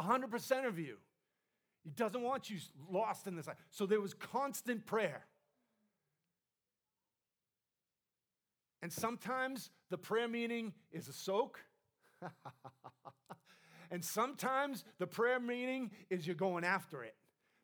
[0.00, 0.96] 100% of you.
[1.84, 2.58] He doesn't want you
[2.90, 3.56] lost in this life.
[3.70, 5.24] So there was constant prayer.
[8.80, 11.60] And sometimes the prayer meeting is a soak.
[13.90, 17.14] and sometimes the prayer meeting is you're going after it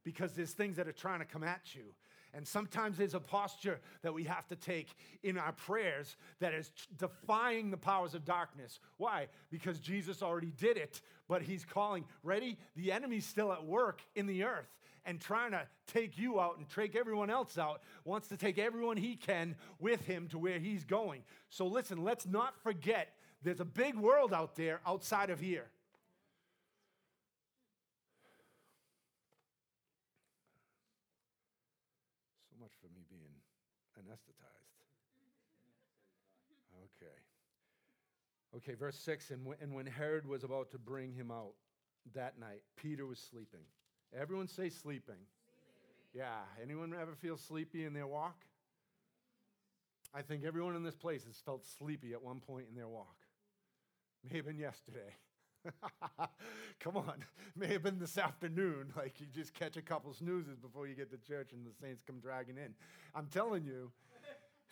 [0.04, 1.94] because there's things that are trying to come at you.
[2.32, 4.88] And sometimes there's a posture that we have to take
[5.22, 8.80] in our prayers that is defying the powers of darkness.
[8.96, 9.28] Why?
[9.50, 12.58] Because Jesus already did it, but he's calling, ready?
[12.74, 14.68] The enemy's still at work in the earth
[15.06, 18.96] and trying to take you out and take everyone else out, wants to take everyone
[18.96, 21.22] he can with him to where he's going.
[21.50, 25.66] So listen, let's not forget there's a big world out there outside of here.
[32.48, 33.36] So much for me being
[34.00, 34.72] anesthetized.
[36.96, 37.20] Okay.
[38.56, 41.54] Okay, verse 6 and when, and when Herod was about to bring him out
[42.14, 43.60] that night, Peter was sleeping.
[44.16, 44.80] Everyone say sleeping.
[44.80, 45.16] sleeping.
[46.14, 46.38] Yeah.
[46.62, 48.44] Anyone ever feel sleepy in their walk?
[50.14, 53.16] I think everyone in this place has felt sleepy at one point in their walk.
[54.30, 55.16] May have been yesterday.
[56.80, 57.24] Come on.
[57.56, 58.92] May have been this afternoon.
[58.96, 62.04] Like you just catch a couple snoozes before you get to church and the saints
[62.06, 62.74] come dragging in.
[63.14, 63.90] I'm telling you,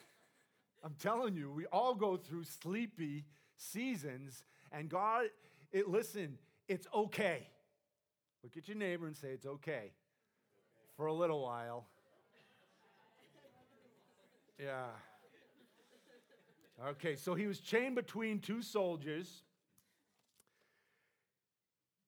[0.85, 3.25] I'm telling you, we all go through sleepy
[3.63, 5.27] seasons, and God,
[5.73, 6.39] it, listen,
[6.69, 7.47] it's okay.
[8.43, 9.93] Look at your neighbor and say, It's okay
[10.97, 11.87] for a little while.
[14.59, 14.87] Yeah.
[16.91, 19.43] Okay, so he was chained between two soldiers,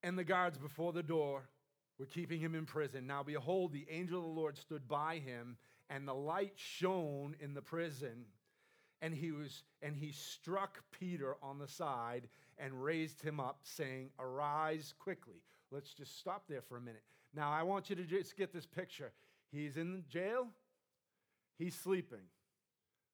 [0.03, 1.49] and the guards before the door
[1.99, 3.07] were keeping him in prison.
[3.07, 5.57] Now, behold, the angel of the Lord stood by him,
[5.91, 8.25] and the light shone in the prison.
[9.03, 12.29] And he was and he struck Peter on the side
[12.59, 15.43] and raised him up, saying, Arise quickly.
[15.71, 17.03] Let's just stop there for a minute.
[17.35, 19.13] Now, I want you to just get this picture.
[19.51, 20.49] He's in jail,
[21.59, 22.27] he's sleeping.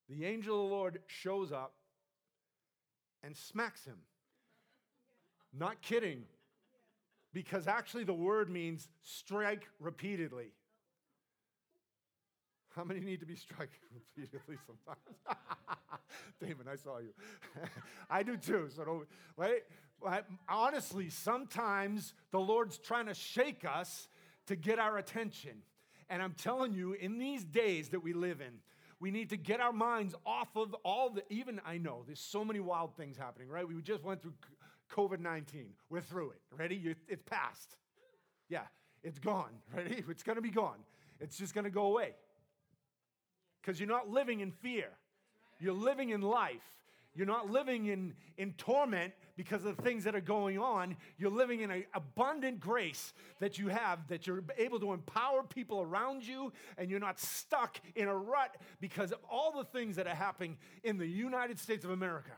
[0.09, 1.75] The angel of the Lord shows up
[3.23, 3.99] and smacks him.
[5.53, 6.25] Not kidding,
[7.33, 10.53] because actually the word means strike repeatedly.
[12.75, 15.19] How many need to be struck repeatedly sometimes?
[16.41, 17.13] Damon, I saw you.
[18.11, 18.69] I do too.
[18.75, 19.63] So don't wait.
[20.49, 24.09] Honestly, sometimes the Lord's trying to shake us
[24.47, 25.63] to get our attention.
[26.09, 28.55] And I'm telling you, in these days that we live in,
[28.99, 32.45] we need to get our minds off of all the, even I know there's so
[32.45, 33.67] many wild things happening, right?
[33.67, 34.35] We just went through
[34.93, 35.67] COVID 19.
[35.89, 36.41] We're through it.
[36.57, 36.95] Ready?
[37.09, 37.77] It's past.
[38.49, 38.65] Yeah,
[39.03, 39.53] it's gone.
[39.75, 40.05] Ready?
[40.09, 40.79] It's going to be gone.
[41.21, 42.15] It's just going to go away.
[43.61, 44.89] Because you're not living in fear,
[45.59, 46.63] you're living in life.
[47.13, 50.97] You're not living in, in torment because of the things that are going on.
[51.19, 55.83] You're living in an abundant grace that you have, that you're able to empower people
[55.83, 60.07] around you, and you're not stuck in a rut because of all the things that
[60.07, 62.31] are happening in the United States of America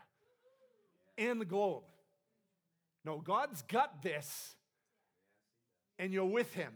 [1.19, 1.83] and the globe.
[3.05, 4.55] No, God's got this,
[5.99, 6.73] and you're with Him.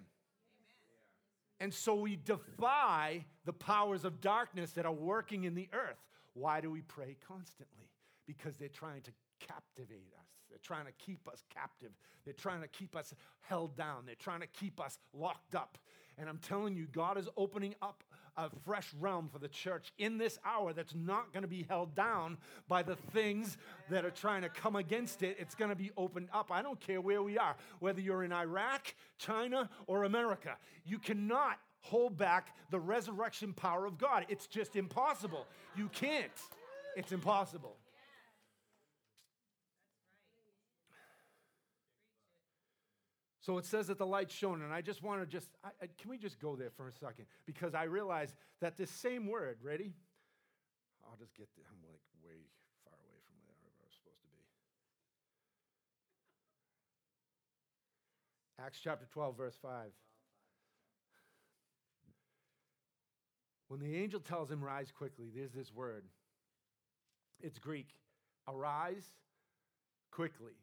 [1.60, 5.98] And so we defy the powers of darkness that are working in the earth.
[6.34, 7.88] Why do we pray constantly?
[8.26, 10.26] Because they're trying to captivate us.
[10.50, 11.92] They're trying to keep us captive.
[12.24, 14.04] They're trying to keep us held down.
[14.06, 15.78] They're trying to keep us locked up.
[16.18, 18.04] And I'm telling you, God is opening up
[18.36, 21.94] a fresh realm for the church in this hour that's not going to be held
[21.94, 22.36] down
[22.68, 23.56] by the things
[23.90, 25.36] that are trying to come against it.
[25.38, 26.50] It's going to be opened up.
[26.50, 30.56] I don't care where we are, whether you're in Iraq, China, or America.
[30.84, 34.26] You cannot hold back the resurrection power of God.
[34.28, 35.46] It's just impossible.
[35.76, 36.30] You can't.
[36.96, 37.76] It's impossible.
[43.46, 45.86] So it says that the light shone, and I just want to just, I, I,
[46.00, 47.26] can we just go there for a second?
[47.46, 49.92] Because I realize that this same word, ready?
[51.04, 52.42] I'll just get, I'm like way
[52.82, 54.42] far away from where I was supposed to be.
[58.66, 59.92] Acts chapter 12, verse 5.
[63.68, 66.02] When the angel tells him, rise quickly, there's this word.
[67.40, 67.90] It's Greek.
[68.48, 69.06] Arise
[70.10, 70.56] quickly.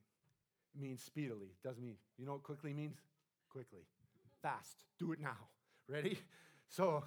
[0.80, 1.48] Means speedily.
[1.48, 2.98] It doesn't mean, you know what quickly means?
[3.50, 3.82] Quickly.
[4.42, 4.84] Fast.
[4.98, 5.38] Do it now.
[5.88, 6.18] Ready?
[6.70, 7.04] So,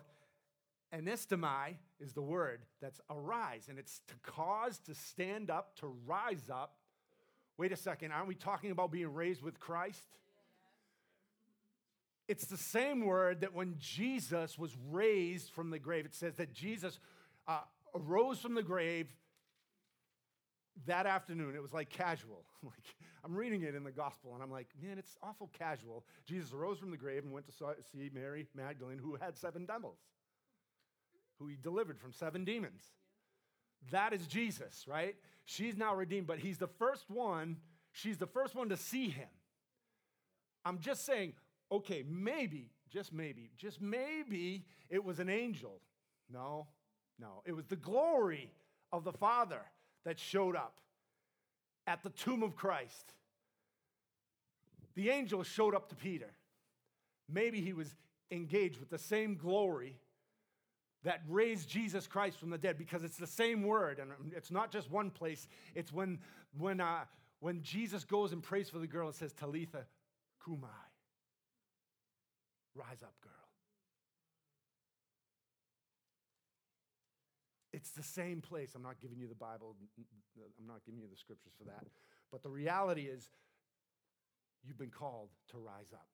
[0.94, 6.48] anestomai is the word that's arise, and it's to cause, to stand up, to rise
[6.52, 6.76] up.
[7.58, 10.06] Wait a second, aren't we talking about being raised with Christ?
[12.28, 16.52] It's the same word that when Jesus was raised from the grave, it says that
[16.52, 16.98] Jesus
[17.46, 17.60] uh,
[17.94, 19.08] arose from the grave
[20.86, 21.54] that afternoon.
[21.54, 22.44] It was like casual.
[22.62, 22.94] like
[23.26, 26.04] I'm reading it in the gospel and I'm like, man, it's awful casual.
[26.26, 27.52] Jesus arose from the grave and went to
[27.92, 29.98] see Mary Magdalene, who had seven devils,
[31.40, 32.84] who he delivered from seven demons.
[33.90, 35.16] That is Jesus, right?
[35.44, 37.56] She's now redeemed, but he's the first one,
[37.90, 39.28] she's the first one to see him.
[40.64, 41.32] I'm just saying,
[41.72, 45.80] okay, maybe, just maybe, just maybe it was an angel.
[46.32, 46.68] No,
[47.18, 47.42] no.
[47.44, 48.52] It was the glory
[48.92, 49.62] of the Father
[50.04, 50.74] that showed up
[51.86, 53.12] at the tomb of Christ.
[54.94, 56.30] The angel showed up to Peter.
[57.32, 57.94] Maybe he was
[58.30, 59.96] engaged with the same glory
[61.04, 64.72] that raised Jesus Christ from the dead because it's the same word and it's not
[64.72, 65.46] just one place.
[65.74, 66.18] It's when,
[66.58, 67.04] when, uh,
[67.40, 69.84] when Jesus goes and prays for the girl, and says, Talitha
[70.44, 70.66] cumi.
[72.74, 73.32] Rise up, girl.
[77.76, 78.70] It's the same place.
[78.74, 79.76] I'm not giving you the Bible,
[80.58, 81.84] I'm not giving you the scriptures for that.
[82.32, 83.28] But the reality is,
[84.64, 86.08] you've been called to rise up.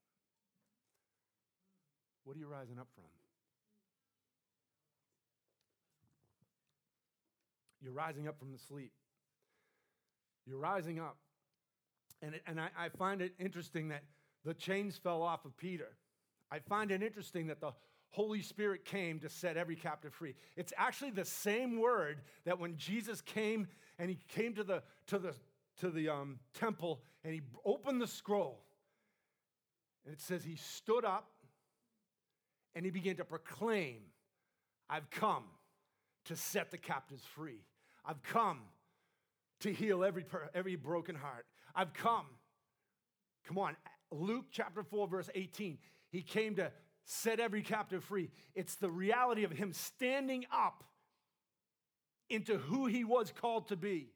[2.25, 3.05] What are you rising up from?
[7.81, 8.91] You're rising up from the sleep.
[10.45, 11.15] You're rising up.
[12.21, 14.03] And, it, and I, I find it interesting that
[14.43, 15.95] the chains fell off of Peter.
[16.51, 17.71] I find it interesting that the
[18.13, 20.35] Holy Spirit came to set every captive free.
[20.55, 25.17] It's actually the same word that when Jesus came and he came to the, to
[25.17, 25.33] the,
[25.79, 28.59] to the um, temple and he opened the scroll.
[30.05, 31.27] And it says he stood up
[32.75, 33.97] and he began to proclaim,
[34.87, 35.45] I've come
[36.25, 37.65] to set the captives free.
[38.05, 38.59] I've come
[39.61, 41.47] to heal every, every broken heart.
[41.75, 42.27] I've come.
[43.47, 43.75] Come on,
[44.11, 45.79] Luke chapter 4, verse 18.
[46.11, 46.71] He came to
[47.05, 48.29] set every captive free.
[48.55, 50.83] It's the reality of him standing up
[52.29, 54.09] into who he was called to be,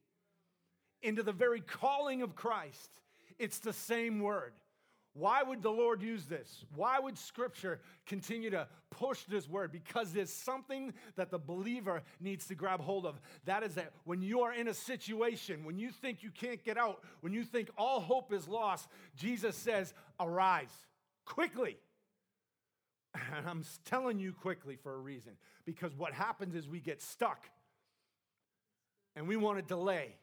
[1.02, 3.00] into the very calling of Christ.
[3.38, 4.54] It's the same word.
[5.18, 6.64] Why would the Lord use this?
[6.76, 9.72] Why would Scripture continue to push this word?
[9.72, 13.20] Because there's something that the believer needs to grab hold of.
[13.46, 16.78] That is that when you are in a situation, when you think you can't get
[16.78, 20.70] out, when you think all hope is lost, Jesus says, Arise
[21.26, 21.78] quickly.
[23.36, 25.34] And I'm telling you quickly for a reason.
[25.66, 27.50] Because what happens is we get stuck
[29.16, 30.16] and we want to delay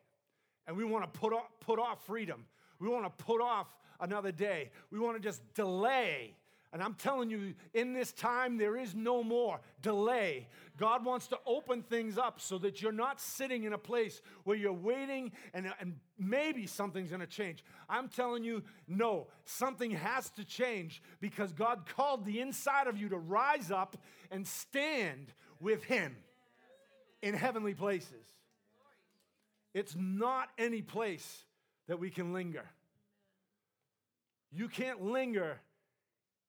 [0.66, 2.44] and we want to put off, put off freedom.
[2.78, 4.70] We want to put off another day.
[4.90, 6.34] We want to just delay.
[6.74, 10.48] And I'm telling you, in this time, there is no more delay.
[10.76, 14.56] God wants to open things up so that you're not sitting in a place where
[14.56, 17.64] you're waiting and, and maybe something's to change.
[17.88, 23.08] I'm telling you, no, something has to change because God called the inside of you
[23.10, 23.96] to rise up
[24.32, 26.16] and stand with Him
[27.22, 28.26] in heavenly places.
[29.74, 31.44] It's not any place
[31.86, 32.64] that we can linger.
[34.50, 35.60] You can't linger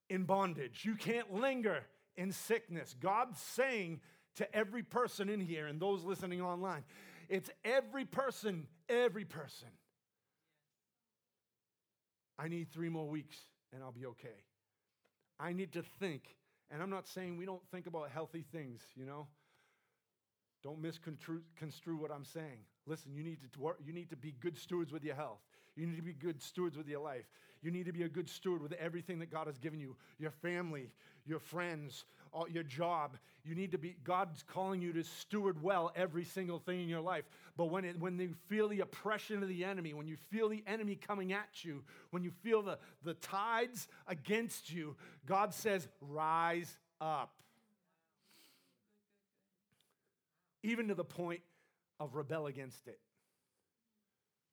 [0.09, 0.83] in bondage.
[0.83, 1.83] You can't linger
[2.15, 2.95] in sickness.
[2.99, 4.01] God's saying
[4.35, 6.83] to every person in here and those listening online,
[7.29, 9.69] it's every person, every person.
[12.37, 13.37] I need three more weeks
[13.73, 14.43] and I'll be okay.
[15.39, 16.35] I need to think,
[16.71, 19.27] and I'm not saying we don't think about healthy things, you know.
[20.63, 22.65] Don't misconstrue what I'm saying.
[22.87, 25.41] Listen, you need to you need to be good stewards with your health.
[25.75, 27.25] You need to be good stewards with your life.
[27.61, 30.31] You need to be a good steward with everything that God has given you your
[30.31, 30.91] family,
[31.25, 33.17] your friends, all, your job.
[33.43, 37.01] You need to be, God's calling you to steward well every single thing in your
[37.01, 37.25] life.
[37.57, 40.63] But when, it, when you feel the oppression of the enemy, when you feel the
[40.67, 44.95] enemy coming at you, when you feel the, the tides against you,
[45.25, 47.33] God says, rise up.
[50.61, 51.41] Even to the point
[51.99, 52.99] of rebel against it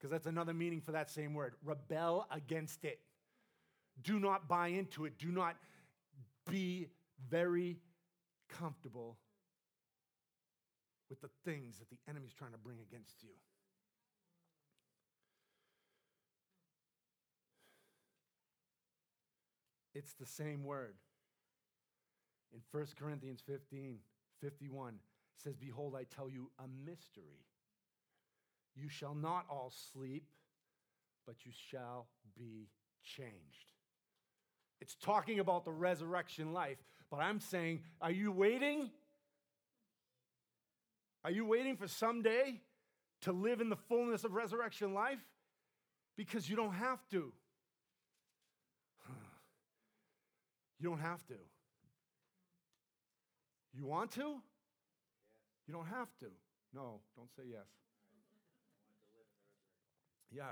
[0.03, 2.99] because that's another meaning for that same word rebel against it.
[4.03, 5.17] Do not buy into it.
[5.17, 5.55] Do not
[6.51, 6.89] be
[7.31, 7.77] very
[8.49, 9.17] comfortable
[11.09, 13.29] with the things that the enemy's trying to bring against you.
[19.95, 20.97] It's the same word.
[22.53, 23.99] In 1 Corinthians 15,
[24.41, 24.95] 51
[25.37, 27.45] says, Behold, I tell you a mystery.
[28.75, 30.25] You shall not all sleep,
[31.27, 32.07] but you shall
[32.37, 32.69] be
[33.03, 33.73] changed.
[34.81, 36.79] It's talking about the resurrection life,
[37.11, 38.91] but I'm saying, are you waiting?
[41.25, 42.61] Are you waiting for someday
[43.23, 45.21] to live in the fullness of resurrection life?
[46.17, 47.33] Because you don't have to.
[50.81, 51.35] You don't have to.
[53.73, 54.41] You want to?
[55.69, 56.27] You don't have to.
[56.75, 57.69] No, don't say yes.
[60.35, 60.45] Yeah.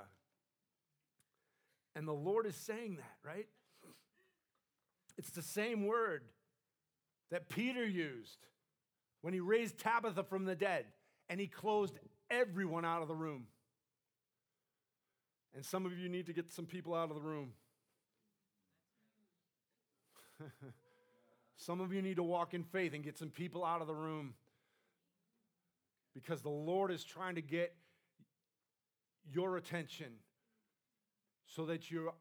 [1.96, 3.48] And the Lord is saying that, right?
[5.18, 6.22] It's the same word
[7.30, 8.38] that Peter used
[9.22, 10.86] when he raised Tabitha from the dead
[11.28, 11.98] and he closed
[12.30, 13.46] everyone out of the room.
[15.54, 17.52] And some of you need to get some people out of the room.
[21.60, 23.94] Some of you need to walk in faith and get some people out of the
[23.94, 24.32] room
[26.14, 27.74] because the Lord is trying to get
[29.24, 30.12] your attention
[31.46, 32.12] so that you're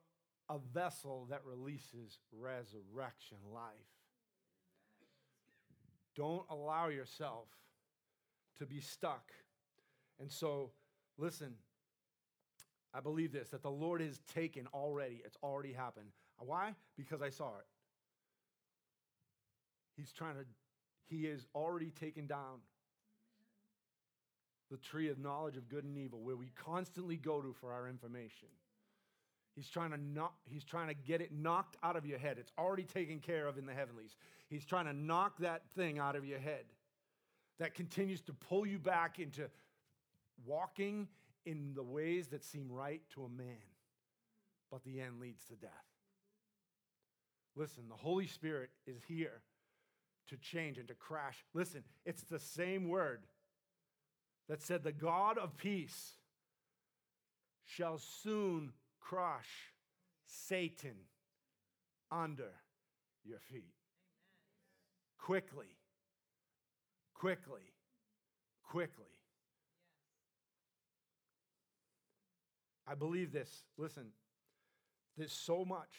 [0.50, 3.72] a vessel that releases resurrection life.
[6.16, 7.48] Don't allow yourself
[8.58, 9.32] to be stuck.
[10.20, 10.72] And so,
[11.18, 11.54] listen,
[12.94, 16.10] I believe this that the Lord has taken already, it's already happened.
[16.40, 16.74] Why?
[16.98, 17.66] Because I saw it.
[19.96, 20.46] He's trying to,
[21.06, 22.60] he has already taken down
[24.70, 27.88] the tree of knowledge of good and evil where we constantly go to for our
[27.88, 28.48] information.
[29.56, 32.38] He's trying to knock, he's trying to get it knocked out of your head.
[32.40, 34.16] It's already taken care of in the heavenlies.
[34.50, 36.66] He's trying to knock that thing out of your head
[37.60, 39.50] that continues to pull you back into
[40.46, 41.08] walking
[41.46, 43.58] in the ways that seem right to a man,
[44.72, 45.72] but the end leads to death.
[47.56, 49.42] Listen, the Holy Spirit is here
[50.30, 51.44] to change and to crash.
[51.54, 53.24] Listen, it's the same word
[54.50, 56.16] that said, The God of peace
[57.66, 59.72] shall soon crush
[60.26, 60.96] Satan
[62.12, 62.52] under
[63.24, 63.58] your feet.
[63.58, 65.20] Amen.
[65.20, 65.78] Quickly,
[67.14, 67.74] quickly,
[68.64, 69.06] quickly.
[72.88, 73.64] I believe this.
[73.78, 74.08] Listen,
[75.16, 75.94] there's so much.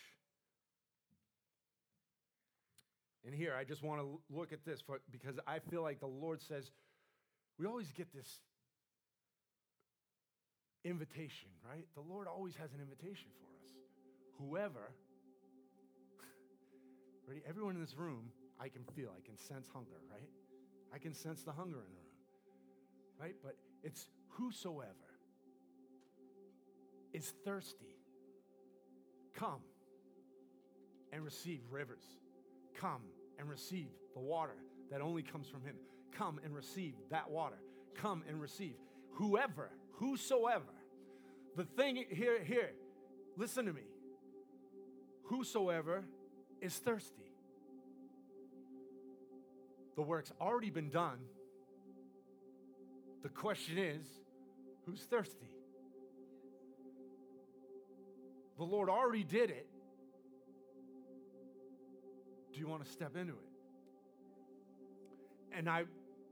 [3.25, 6.07] And here, I just want to look at this for, because I feel like the
[6.07, 6.73] Lord says,
[7.61, 8.41] we always get this
[10.83, 11.85] invitation, right?
[11.95, 13.69] The Lord always has an invitation for us.
[14.39, 14.93] Whoever,
[17.29, 17.43] ready?
[17.47, 20.31] Everyone in this room, I can feel, I can sense hunger, right?
[20.95, 23.35] I can sense the hunger in the room, right?
[23.45, 24.89] But it's whosoever
[27.13, 27.99] is thirsty,
[29.35, 29.61] come
[31.13, 32.05] and receive rivers.
[32.75, 33.03] Come
[33.39, 34.57] and receive the water
[34.91, 35.75] that only comes from Him.
[36.17, 37.57] Come and receive that water.
[37.95, 38.75] Come and receive.
[39.13, 40.65] Whoever, whosoever.
[41.57, 42.71] The thing here, here,
[43.37, 43.83] listen to me.
[45.25, 46.05] Whosoever
[46.61, 47.33] is thirsty.
[49.97, 51.19] The work's already been done.
[53.23, 54.07] The question is,
[54.87, 55.51] who's thirsty?
[58.57, 59.67] The Lord already did it.
[62.53, 63.39] Do you want to step into it?
[65.57, 65.85] And I,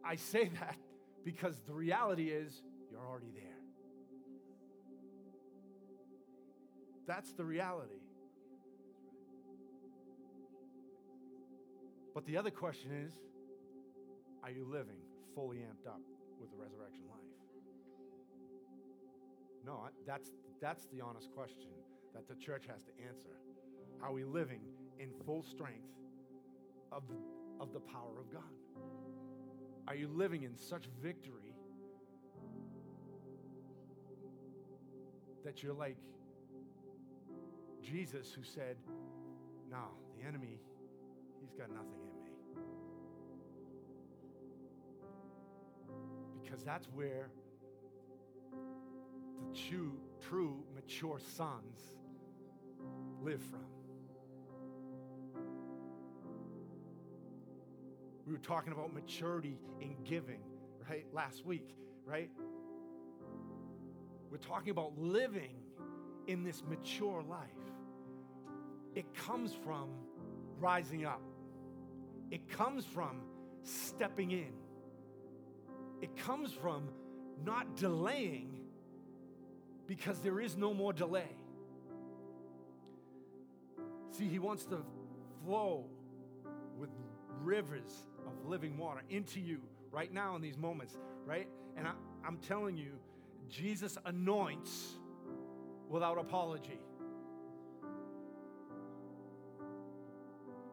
[0.05, 0.77] I say that
[1.25, 3.45] because the reality is you're already there.
[7.07, 7.95] That's the reality.
[12.15, 13.13] But the other question is
[14.43, 14.99] are you living
[15.35, 16.01] fully amped up
[16.41, 17.19] with the resurrection life?
[19.65, 20.31] No, that's,
[20.61, 21.71] that's the honest question
[22.15, 23.37] that the church has to answer.
[24.03, 24.61] Are we living
[24.99, 25.89] in full strength
[26.91, 27.03] of
[27.61, 28.43] of the power of God?
[29.89, 31.55] Are you living in such victory
[35.47, 35.97] that you're like
[37.83, 38.77] Jesus who said,
[39.71, 39.85] No,
[40.21, 40.61] the enemy,
[41.41, 42.31] he's got nothing in me.
[46.43, 47.31] Because that's where
[49.41, 51.95] the true, true mature sons
[53.23, 53.68] live from.
[58.29, 60.41] We were talking about maturity in giving,
[60.87, 61.07] right?
[61.15, 61.75] Last week,
[62.05, 62.29] right?
[64.31, 65.57] We're talking about living
[66.27, 67.49] in this mature life.
[68.95, 69.89] It comes from
[70.61, 71.23] rising up,
[72.31, 73.23] it comes from
[73.63, 74.53] stepping in,
[76.03, 76.91] it comes from
[77.47, 78.61] not delaying
[79.87, 81.35] because there is no more delay.
[84.11, 84.83] See, he wants to
[85.47, 85.87] flow
[86.79, 86.91] with
[87.43, 88.05] rivers
[88.49, 89.59] living water into you
[89.93, 91.49] right now in these moments, right?
[91.77, 91.93] And I,
[92.27, 92.93] I'm telling you,
[93.49, 94.97] Jesus anoints
[95.89, 96.81] without apology.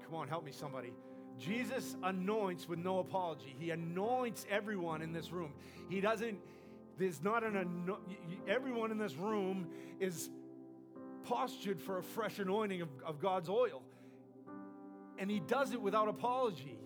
[0.04, 0.94] Come on, help me, somebody.
[1.40, 3.56] Jesus anoints with no apology.
[3.58, 5.52] He anoints everyone in this room.
[5.90, 6.38] He doesn't,
[6.98, 7.92] there's not an,
[8.48, 9.68] everyone in this room
[10.00, 10.30] is
[11.24, 13.82] postured for a fresh anointing of, of God's oil.
[15.18, 16.78] And He does it without apology.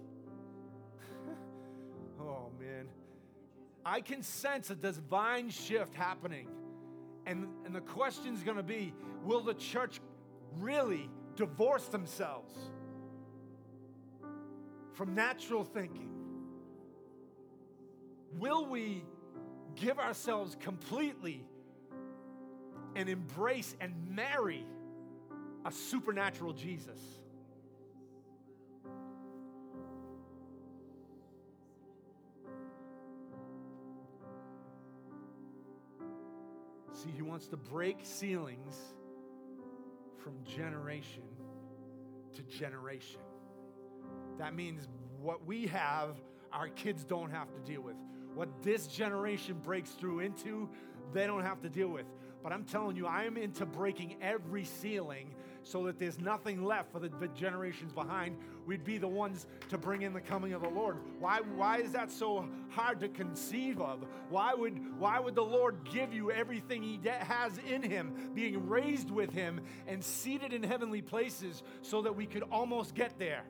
[3.86, 6.48] I can sense a divine shift happening.
[7.26, 8.94] And, and the question is going to be
[9.24, 10.00] will the church
[10.58, 12.54] really divorce themselves
[14.94, 16.10] from natural thinking?
[18.38, 19.04] Will we
[19.76, 21.46] give ourselves completely
[22.96, 24.66] and embrace and marry
[25.66, 27.19] a supernatural Jesus?
[37.04, 38.76] See, He wants to break ceilings
[40.18, 41.24] from generation
[42.36, 43.22] to generation.
[44.38, 44.88] That means
[45.22, 46.18] what we have,
[46.52, 47.96] our kids don't have to deal with.
[48.36, 50.70] What this generation breaks through into,
[51.14, 52.06] they don't have to deal with.
[52.44, 56.92] But I'm telling you, I am into breaking every ceiling so that there's nothing left
[56.92, 58.38] for the, the, generations behind.
[58.66, 60.98] We'd be the ones to bring in the coming of the Lord.
[61.20, 64.06] Why, why is that so hard to conceive of?
[64.30, 68.68] Why would, why would the Lord give you everything He de- has in Him, being
[68.68, 73.44] raised with Him and seated in heavenly places so that we could almost get there?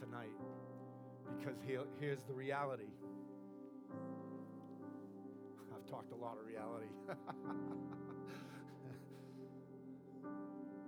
[0.00, 0.32] Tonight
[1.38, 1.56] because
[1.98, 2.90] here's the reality.
[5.74, 6.86] I've talked a lot of reality.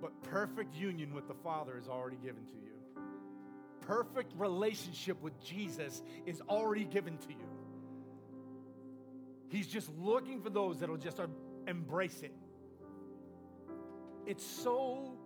[0.01, 2.61] but perfect union with the Father is already given to you.
[3.81, 7.49] Perfect relationship with Jesus is already given to you.
[9.49, 11.21] He's just looking for those that'll just
[11.67, 12.33] embrace it.
[14.27, 15.19] It's so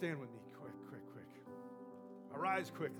[0.00, 1.26] Stand with me, quick, quick, quick.
[2.34, 2.96] Arise quickly.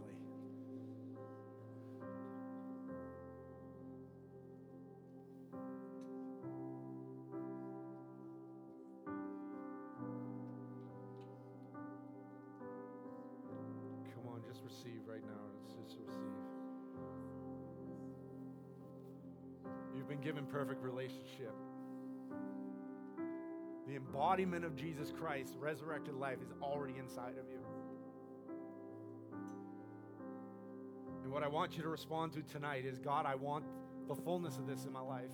[14.15, 15.31] Come on, just receive right now.
[15.63, 16.21] Let's just receive.
[19.97, 21.55] You've been given perfect relationship.
[23.91, 27.59] The embodiment of Jesus Christ, resurrected life, is already inside of you.
[31.25, 33.65] And what I want you to respond to tonight is God, I want
[34.07, 35.33] the fullness of this in my life.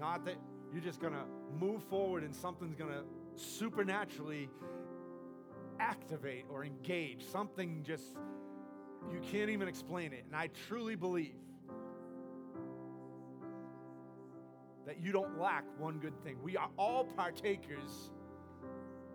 [0.00, 0.36] Not that
[0.72, 1.24] you're just going to
[1.60, 3.04] move forward and something's going to
[3.36, 4.48] supernaturally
[5.78, 7.22] activate or engage.
[7.22, 8.16] Something just,
[9.12, 10.24] you can't even explain it.
[10.24, 11.34] And I truly believe
[14.86, 16.36] that you don't lack one good thing.
[16.42, 18.10] We are all partakers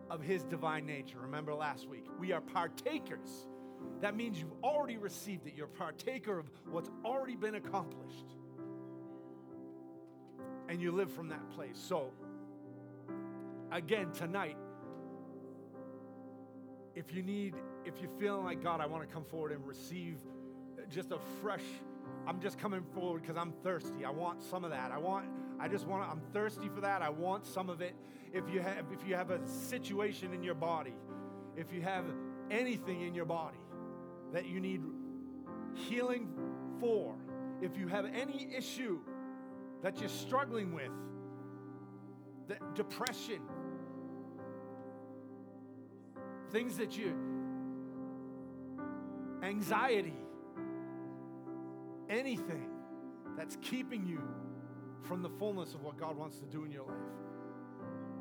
[0.10, 1.18] of his divine nature.
[1.22, 2.06] Remember last week?
[2.20, 3.48] We are partakers.
[4.02, 5.54] That means you've already received it.
[5.56, 8.36] You're a partaker of what's already been accomplished.
[10.68, 11.78] And you live from that place.
[11.78, 12.12] So,
[13.72, 14.58] again, tonight,
[16.96, 17.56] if you need,
[17.86, 20.18] if you're feeling like, God, I want to come forward and receive
[20.90, 21.64] just a fresh,
[22.28, 24.06] I'm just coming forward because I'm thirsty.
[24.06, 24.92] I want some of that.
[24.92, 25.26] I want
[25.60, 27.02] I just want to, I'm thirsty for that.
[27.02, 27.94] I want some of it.
[28.32, 30.94] If you have if you have a situation in your body,
[31.58, 32.06] if you have
[32.52, 33.58] anything in your body
[34.34, 34.82] that you need
[35.74, 36.30] healing
[36.80, 37.16] for,
[37.62, 39.00] if you have any issue
[39.82, 40.92] that you're struggling with,
[42.48, 43.42] the depression,
[46.52, 47.16] things that you
[49.42, 50.18] anxiety,
[52.10, 52.70] anything
[53.38, 54.22] that's keeping you
[55.10, 56.96] from the fullness of what God wants to do in your life.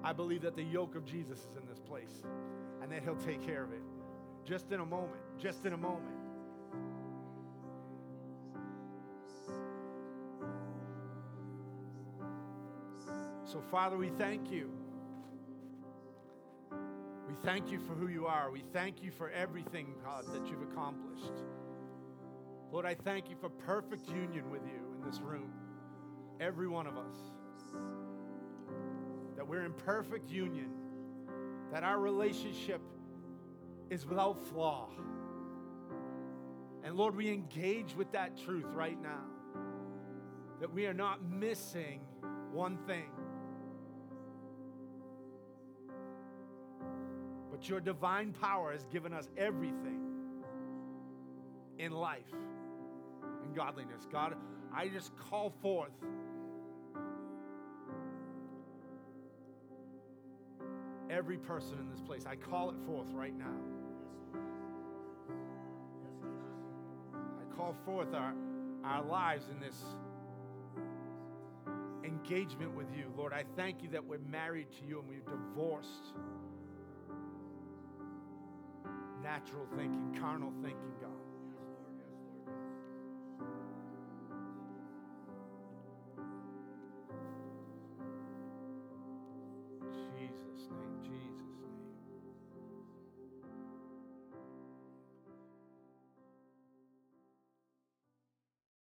[0.03, 2.22] I believe that the yoke of Jesus is in this place
[2.82, 3.82] and that He'll take care of it
[4.47, 6.16] just in a moment, just in a moment.
[13.45, 14.70] So, Father, we thank you.
[16.70, 18.51] We thank you for who you are.
[18.51, 21.32] We thank you for everything, God, that you've accomplished.
[22.72, 25.53] Lord, I thank you for perfect union with you in this room
[26.41, 27.16] every one of us.
[29.36, 30.70] That we're in perfect union,
[31.72, 32.80] that our relationship
[33.91, 34.89] is without flaw.
[36.84, 39.24] And Lord, we engage with that truth right now
[40.61, 42.01] that we are not missing
[42.53, 43.11] one thing.
[47.51, 50.01] But your divine power has given us everything
[51.78, 52.32] in life
[53.45, 54.07] and godliness.
[54.11, 54.34] God,
[54.74, 55.93] I just call forth
[61.18, 62.22] every person in this place.
[62.26, 63.46] I call it forth right now.
[67.40, 68.32] I call forth our,
[68.84, 69.82] our lives in this
[72.04, 73.12] engagement with you.
[73.16, 76.14] Lord, I thank you that we're married to you and we're divorced
[79.20, 81.07] natural thinking, carnal thinking, God.